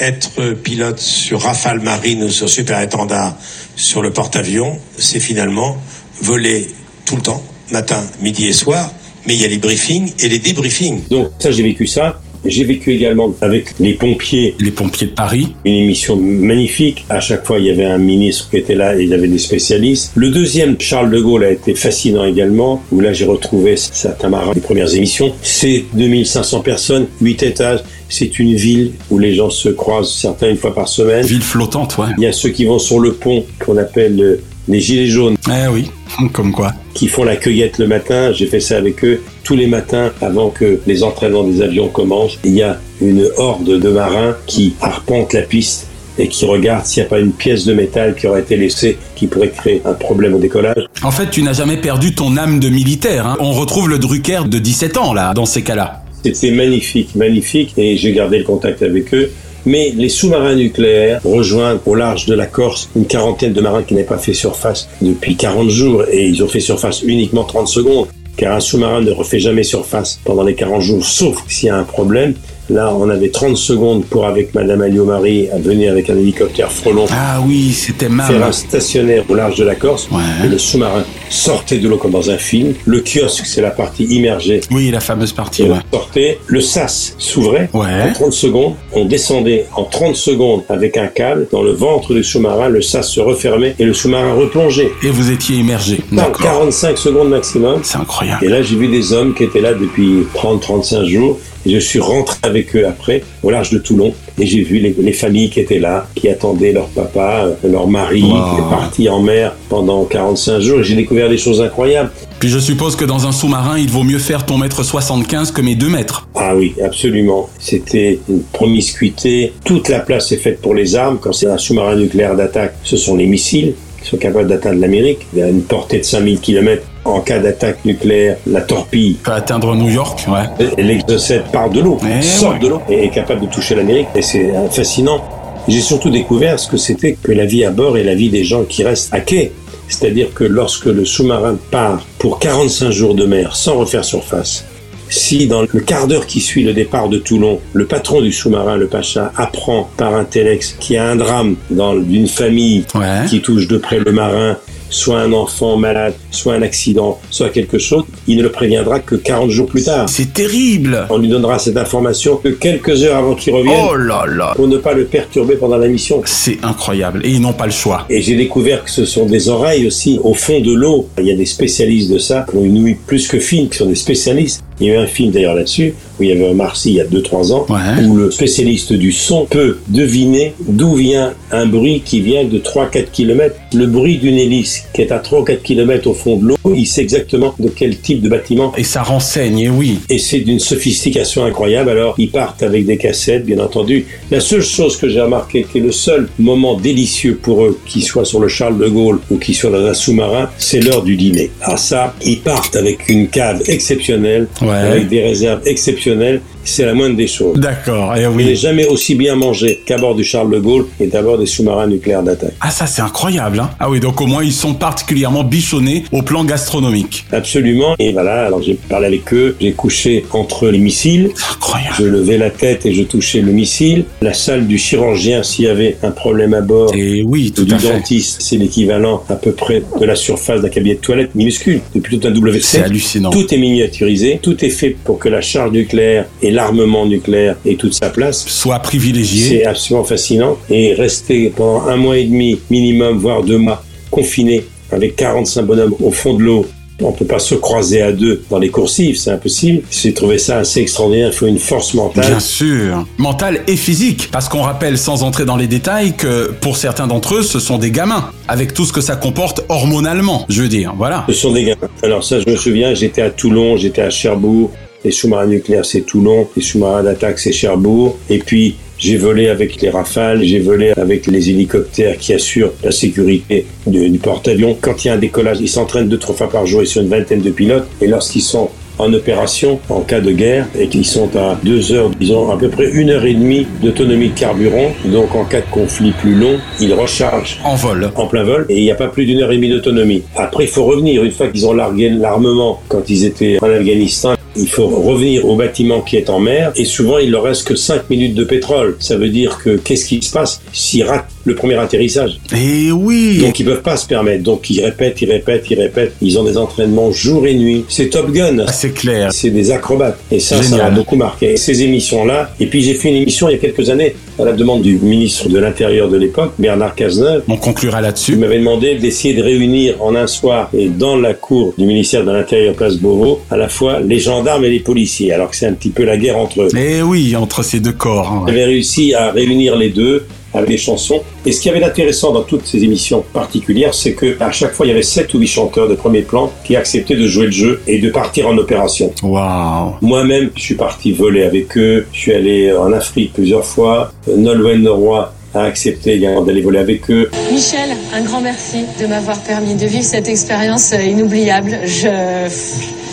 [0.00, 3.36] être pilote sur Rafale Marine ou sur Super Étendard
[3.76, 5.76] sur le porte-avions, c'est finalement
[6.20, 6.66] voler
[7.04, 7.42] tout le temps,
[7.72, 8.92] matin, midi et soir,
[9.26, 11.00] mais il y a les briefings et les débriefings.
[11.10, 12.20] Donc ça, j'ai vécu ça.
[12.46, 14.54] J'ai vécu également avec les pompiers.
[14.60, 15.54] Les pompiers de Paris.
[15.64, 17.06] Une émission magnifique.
[17.08, 19.28] À chaque fois, il y avait un ministre qui était là et il y avait
[19.28, 20.12] des spécialistes.
[20.14, 24.52] Le deuxième, Charles de Gaulle, a été fascinant également, où là, j'ai retrouvé certains marins
[24.52, 25.32] des premières émissions.
[25.40, 27.80] C'est 2500 personnes, 8 étages.
[28.08, 31.24] C'est une ville où les gens se croisent certains une fois par semaine.
[31.24, 32.08] Ville flottante, ouais.
[32.18, 34.36] Il y a ceux qui vont sur le pont, qu'on appelle euh,
[34.68, 35.36] les gilets jaunes.
[35.48, 35.90] Eh oui,
[36.32, 36.72] comme quoi.
[36.94, 38.32] Qui font la cueillette le matin.
[38.32, 42.38] J'ai fait ça avec eux tous les matins avant que les entraînements des avions commencent.
[42.44, 47.02] Il y a une horde de marins qui arpentent la piste et qui regardent s'il
[47.02, 49.94] n'y a pas une pièce de métal qui aurait été laissée qui pourrait créer un
[49.94, 50.86] problème au décollage.
[51.02, 53.26] En fait, tu n'as jamais perdu ton âme de militaire.
[53.26, 53.36] hein.
[53.40, 56.03] On retrouve le Drucker de 17 ans, là, dans ces cas-là.
[56.24, 59.30] C'était magnifique, magnifique, et j'ai gardé le contact avec eux.
[59.66, 63.92] Mais les sous-marins nucléaires rejoignent au large de la Corse une quarantaine de marins qui
[63.92, 68.06] n'avaient pas fait surface depuis 40 jours, et ils ont fait surface uniquement 30 secondes,
[68.38, 71.76] car un sous-marin ne refait jamais surface pendant les 40 jours, sauf s'il y a
[71.76, 72.32] un problème.
[72.70, 77.04] Là, on avait 30 secondes pour, avec Madame Alliot-Marie, à venir avec un hélicoptère frelon
[77.12, 78.42] Ah oui, c'était faire mal.
[78.42, 80.08] un stationnaire au large de la Corse.
[80.44, 82.72] Et le sous-marin sortait de l'eau comme dans un film.
[82.86, 84.60] Le kiosque, c'est la partie immergée.
[84.70, 85.76] Oui, la fameuse partie, ouais.
[85.92, 86.38] sortait.
[86.46, 88.02] Le sas s'ouvrait Ouais.
[88.08, 88.74] en 30 secondes.
[88.92, 91.46] On descendait en 30 secondes avec un câble.
[91.52, 94.90] Dans le ventre du sous-marin, le sas se refermait et le sous-marin replongeait.
[95.02, 96.00] Et vous étiez immergé.
[96.12, 96.40] Dans D'accord.
[96.42, 97.80] 45 secondes maximum.
[97.82, 98.44] C'est incroyable.
[98.44, 101.38] Et là, j'ai vu des hommes qui étaient là depuis 30-35 jours.
[101.66, 104.12] Et je suis rentré avec eux après, au large de Toulon.
[104.38, 107.86] Et j'ai vu les, les familles qui étaient là, qui attendaient leur papa, euh, leur
[107.88, 108.28] mari, Wow.
[108.54, 110.80] qui est parti en mer pendant 45 jours.
[110.80, 112.10] Et j'ai découvert des choses incroyables.
[112.40, 115.62] Puis je suppose que dans un sous-marin, il vaut mieux faire ton mètre 75 que
[115.62, 116.28] mes 2 mètres.
[116.34, 117.48] Ah oui, absolument.
[117.58, 119.52] C'était une promiscuité.
[119.64, 121.18] Toute la place est faite pour les armes.
[121.20, 125.20] Quand c'est un sous-marin nucléaire d'attaque, ce sont les missiles qui sont capables d'atteindre l'Amérique.
[125.32, 126.82] Il y a une portée de 5000 km.
[127.04, 130.66] En cas d'attaque nucléaire, la torpille Peut atteindre New York, ouais.
[130.82, 132.58] L'exocète part de l'eau, Eh sort ouais.
[132.58, 134.08] de l'eau et est capable de toucher l'Amérique.
[134.14, 135.22] Et c'est euh, fascinant.
[135.68, 138.44] J'ai surtout découvert ce que c'était que la vie à bord et la vie des
[138.44, 139.52] gens qui restent à quai.
[139.88, 144.64] C'est-à-dire que lorsque le sous-marin part pour 45 jours de mer sans refaire surface,
[145.10, 148.76] si dans le quart d'heure qui suit le départ de Toulon, le patron du sous-marin,
[148.76, 152.86] le Pacha, apprend par un téléx qu'il y a un drame dans une famille
[153.28, 154.56] qui touche de près le marin,
[154.94, 159.16] soit un enfant malade, soit un accident, soit quelque chose, il ne le préviendra que
[159.16, 160.08] 40 jours plus tard.
[160.08, 164.24] C'est terrible On lui donnera cette information que quelques heures avant qu'il revienne Oh là
[164.26, 166.22] là pour ne pas le perturber pendant la mission.
[166.24, 167.22] C'est incroyable.
[167.24, 168.06] Et ils n'ont pas le choix.
[168.08, 171.08] Et j'ai découvert que ce sont des oreilles aussi au fond de l'eau.
[171.18, 173.78] Il y a des spécialistes de ça qui ont une ouïe plus que fine, qui
[173.78, 174.62] sont des spécialistes.
[174.80, 175.94] Il y a eu un film d'ailleurs là-dessus.
[176.18, 177.66] où il y avait un Marcy il y a 2-3 ans,
[178.04, 183.06] où le spécialiste du son peut deviner d'où vient un bruit qui vient de 3-4
[183.12, 183.54] km.
[183.74, 186.56] Le bruit d'une hélice qui est à 3 ou 4 km au fond de l'eau,
[186.74, 188.72] il sait exactement de quel type de bâtiment.
[188.76, 189.98] Et ça renseigne, et oui.
[190.08, 191.90] Et c'est d'une sophistication incroyable.
[191.90, 194.06] Alors, ils partent avec des cassettes, bien entendu.
[194.30, 198.04] La seule chose que j'ai remarqué, qui est le seul moment délicieux pour eux, qu'ils
[198.04, 201.16] soient sur le Charles de Gaulle ou qu'ils soient dans un sous-marin, c'est l'heure du
[201.16, 201.50] dîner.
[201.60, 206.40] Alors ça, ils partent avec une cave exceptionnelle, avec des réserves exceptionnelles.
[206.64, 207.58] C'est la moindre des choses.
[207.58, 208.44] D'accord, et oui.
[208.44, 211.46] Il n'est jamais aussi bien mangé qu'à bord du Charles de Gaulle et d'abord des
[211.46, 212.54] sous-marins nucléaires d'attaque.
[212.60, 216.22] Ah ça c'est incroyable, hein Ah oui, donc au moins ils sont particulièrement bichonnés au
[216.22, 217.24] plan gastronomique.
[217.32, 217.94] Absolument.
[217.98, 221.30] Et voilà, alors j'ai parlé avec eux, j'ai couché entre les missiles.
[221.52, 221.94] Incroyable.
[221.98, 224.04] Je levais la tête et je touchais le missile.
[224.22, 227.64] La salle du chirurgien, s'il y avait un problème à bord, et oui, tout ou
[227.66, 227.92] du à fait.
[227.92, 232.18] dentiste, c'est l'équivalent à peu près de la surface d'un cabinet de toilette minuscule, depuis
[232.18, 232.60] tout un WC.
[232.62, 233.30] C'est hallucinant.
[233.30, 237.74] Tout est miniaturisé, tout est fait pour que la charge nucléaire et l'armement nucléaire aient
[237.74, 238.46] toute sa place.
[238.46, 239.48] Soit privilégié.
[239.48, 240.56] C'est absolument fascinant.
[240.70, 245.94] Et rester pendant un mois et demi minimum, voire deux mois, confiné avec 45 bonhommes
[246.02, 246.66] au fond de l'eau.
[247.02, 249.82] On peut pas se croiser à deux dans les coursives, c'est impossible.
[249.90, 251.30] J'ai trouvé ça assez extraordinaire.
[251.32, 252.24] Il faut une force mentale.
[252.24, 253.04] Bien sûr.
[253.18, 254.28] Mentale et physique.
[254.30, 257.78] Parce qu'on rappelle, sans entrer dans les détails, que pour certains d'entre eux, ce sont
[257.78, 258.30] des gamins.
[258.46, 260.94] Avec tout ce que ça comporte hormonalement, je veux dire.
[260.96, 261.24] Voilà.
[261.28, 261.88] Ce sont des gamins.
[262.04, 264.70] Alors ça, je me souviens, j'étais à Toulon, j'étais à Cherbourg.
[265.04, 266.48] Les sous-marins nucléaires, c'est Toulon.
[266.56, 268.16] Les sous-marins d'attaque, c'est Cherbourg.
[268.30, 272.90] Et puis, j'ai volé avec les Rafales, j'ai volé avec les hélicoptères qui assurent la
[272.90, 274.76] sécurité du, du porte-avions.
[274.80, 277.02] Quand il y a un décollage, ils s'entraînent deux, trois fois par jour, ils sont
[277.02, 277.86] une vingtaine de pilotes.
[278.00, 282.10] Et lorsqu'ils sont en opération en cas de guerre et qu'ils sont à deux heures,
[282.20, 284.92] ils ont à peu près une heure et demie d'autonomie de carburant.
[285.06, 288.10] Donc en cas de conflit plus long, ils rechargent En vol.
[288.14, 290.22] en plein vol et il n'y a pas plus d'une heure et demie d'autonomie.
[290.36, 294.34] Après, il faut revenir une fois qu'ils ont largué l'armement quand ils étaient en Afghanistan.
[294.56, 297.76] Il faut revenir au bâtiment qui est en mer et souvent il leur reste que
[297.76, 298.96] 5 minutes de pétrole.
[299.00, 300.60] Ça veut dire que qu'est-ce qui se passe?
[300.72, 303.38] S'ils ratent le premier atterrissage Et oui.
[303.40, 304.42] Donc ils peuvent pas se permettre.
[304.42, 306.12] Donc ils répètent, ils répètent, ils répètent.
[306.22, 307.84] Ils ont des entraînements jour et nuit.
[307.88, 308.64] C'est Top Gun.
[308.66, 309.32] Ah, C'est clair.
[309.32, 310.18] C'est des acrobates.
[310.30, 311.56] Et ça, ça m'a beaucoup marqué.
[311.56, 312.50] Ces émissions-là.
[312.60, 314.96] Et puis j'ai fait une émission il y a quelques années à la demande du
[314.96, 317.42] ministre de l'Intérieur de l'époque, Bernard Cazeneuve.
[317.48, 318.36] On conclura Il là-dessus.
[318.36, 322.30] m'avait demandé d'essayer de réunir en un soir et dans la cour du ministère de
[322.32, 325.72] l'Intérieur place Beauvau à la fois les gendarmes et les policiers, alors que c'est un
[325.72, 326.68] petit peu la guerre entre eux.
[326.76, 328.28] Et oui, entre ces deux corps.
[328.32, 328.50] hein, ouais.
[328.52, 330.24] J'avais réussi à réunir les deux
[330.54, 331.22] avec des chansons.
[331.44, 334.86] Et ce qui avait d'intéressant dans toutes ces émissions particulières, c'est que à chaque fois,
[334.86, 337.52] il y avait sept ou huit chanteurs de premier plan qui acceptaient de jouer le
[337.52, 339.12] jeu et de partir en opération.
[339.22, 339.94] Waouh.
[340.00, 342.06] Moi-même, je suis parti voler avec eux.
[342.12, 344.12] Je suis allé en Afrique plusieurs fois.
[344.26, 347.30] Nolwenn Leroy a accepté également d'aller voler avec eux.
[347.52, 351.78] Michel, un grand merci de m'avoir permis de vivre cette expérience euh, inoubliable.
[351.84, 353.03] Je.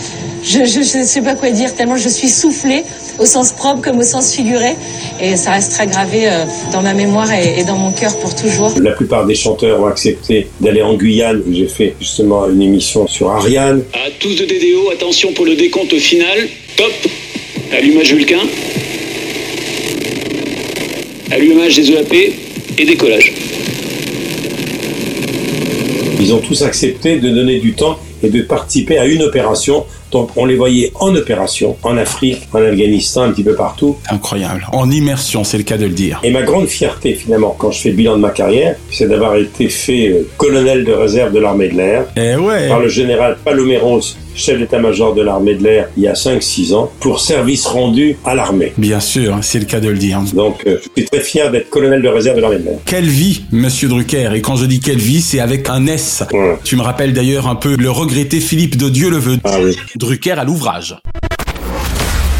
[0.44, 2.84] Je, ne sais pas quoi dire, tellement je suis soufflée,
[3.20, 4.76] au sens propre comme au sens figuré.
[5.22, 8.74] Et ça restera gravé euh, dans ma mémoire et, et dans mon cœur pour toujours.
[8.82, 13.08] La plupart des chanteurs ont accepté d'aller en Guyane, où j'ai fait justement une émission
[13.08, 13.84] sur Ariane.
[13.94, 16.48] À tous de DDO, attention pour le décompte final.
[16.76, 16.92] Top
[17.74, 18.42] Allumage Vulcain.
[21.32, 22.14] Allumage des EAP
[22.80, 23.34] et décollage.
[26.20, 29.86] Ils ont tous accepté de donner du temps et de participer à une opération.
[30.12, 33.97] Donc on les voyait en opération, en Afrique, en Afghanistan, un petit peu partout.
[34.09, 34.66] Incroyable.
[34.74, 36.20] En immersion, c'est le cas de le dire.
[36.24, 39.36] Et ma grande fierté finalement, quand je fais le bilan de ma carrière, c'est d'avoir
[39.38, 42.68] été fait euh, colonel de réserve de l'armée de l'air Eh ouais.
[42.68, 44.01] par le général Paloméros,
[44.36, 48.36] chef d'état-major de l'armée de l'air, il y a 5-6 ans, pour service rendu à
[48.36, 48.74] l'armée.
[48.78, 50.20] Bien sûr, c'est le cas de le dire.
[50.34, 52.78] Donc euh, je suis très fier d'être colonel de réserve de l'armée de l'air.
[52.86, 54.30] Quelle vie, monsieur Drucker.
[54.36, 56.24] Et quand je dis quelle vie, c'est avec un S.
[56.34, 56.57] Ouais.
[56.64, 59.38] Tu me rappelles d'ailleurs un peu le regretté Philippe de Dieu le veut.
[59.43, 59.76] Ah oui.
[60.02, 60.97] Drucker à l'ouvrage.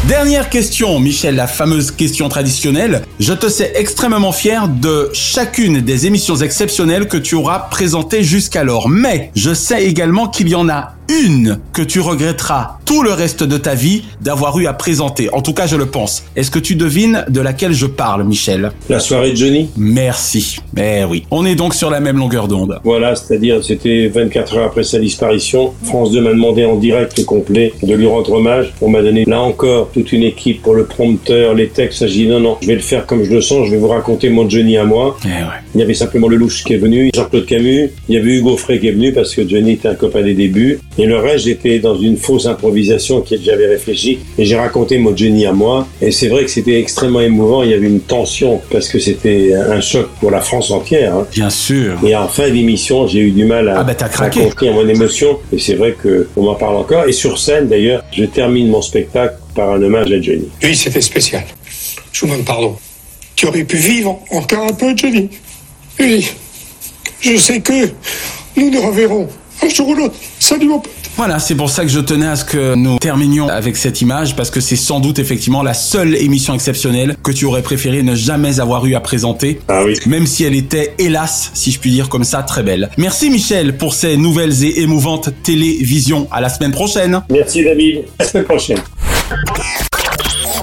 [0.08, 3.02] Dernière question, Michel, la fameuse question traditionnelle.
[3.20, 8.88] Je te sais extrêmement fier de chacune des émissions exceptionnelles que tu auras présentées jusqu'alors.
[8.88, 13.42] Mais je sais également qu'il y en a une que tu regretteras tout le reste
[13.42, 15.32] de ta vie d'avoir eu à présenter.
[15.32, 16.24] En tout cas, je le pense.
[16.36, 18.72] Est-ce que tu devines de laquelle je parle, Michel?
[18.88, 19.68] La soirée de Johnny?
[19.76, 20.58] Merci.
[20.76, 21.24] Eh oui.
[21.30, 22.80] On est donc sur la même longueur d'onde.
[22.84, 25.72] Voilà, c'est-à-dire c'était 24 heures après sa disparition.
[25.84, 28.72] France 2 m'a demandé en direct complet de lui rendre hommage.
[28.80, 32.06] On m'a donné là encore toute une équipe pour le prompteur, les textes.
[32.06, 33.88] J'ai dit non, non, je vais le faire comme je le sens, je vais vous
[33.88, 35.16] raconter mon Johnny à moi.
[35.24, 35.60] Eh ouais.
[35.74, 38.78] Il y avait simplement Lelouch qui est venu, Jean-Claude Camus, il y avait Hugo Frey
[38.78, 40.78] qui est venu parce que Johnny était un copain des débuts.
[40.98, 45.16] Et le reste, j'étais dans une fausse improvisation que j'avais réfléchi et j'ai raconté mon
[45.16, 45.86] Johnny à moi.
[46.00, 47.62] Et c'est vrai que c'était extrêmement émouvant.
[47.62, 51.14] Il y avait une tension parce que c'était un choc pour la France entière.
[51.16, 51.26] hein.
[51.32, 51.98] Bien sûr.
[52.06, 55.38] Et en fin d'émission, j'ai eu du mal à, Ah bah, à contenir mon émotion.
[55.52, 57.06] Et c'est vrai que on m'en parle encore.
[57.08, 60.48] Et sur scène, d'ailleurs, je termine mon spectacle par un hommage à Johnny.
[60.62, 61.44] Oui, c'était spécial.
[62.12, 62.76] Je vous demande pardon.
[63.36, 65.28] Tu aurais pu vivre encore un peu, Johnny.
[65.98, 66.26] Oui.
[67.20, 67.88] Je sais que
[68.56, 69.28] nous nous reverrons
[70.38, 70.90] Salut, mon pote.
[71.16, 74.34] Voilà, c'est pour ça que je tenais à ce que nous terminions avec cette image,
[74.34, 78.14] parce que c'est sans doute effectivement la seule émission exceptionnelle que tu aurais préféré ne
[78.14, 79.60] jamais avoir eu à présenter.
[79.68, 79.94] Ah oui.
[80.06, 82.88] Même si elle était, hélas, si je puis dire comme ça, très belle.
[82.96, 86.26] Merci Michel pour ces nouvelles et émouvantes télévisions.
[86.30, 87.20] À la semaine prochaine.
[87.30, 88.04] Merci David.
[88.18, 88.78] À la semaine prochaine.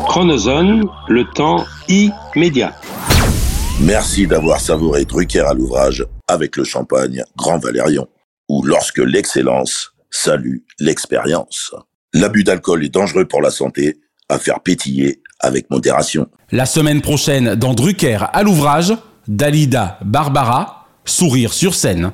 [0.07, 2.73] Chronozone, le temps immédiat.
[3.81, 8.07] Merci d'avoir savouré Drucker à l'ouvrage avec le champagne Grand Valérion,
[8.49, 11.73] ou lorsque l'excellence salue l'expérience.
[12.13, 16.27] L'abus d'alcool est dangereux pour la santé, à faire pétiller avec modération.
[16.51, 18.93] La semaine prochaine, dans Drucker à l'ouvrage,
[19.27, 22.11] Dalida Barbara, sourire sur scène.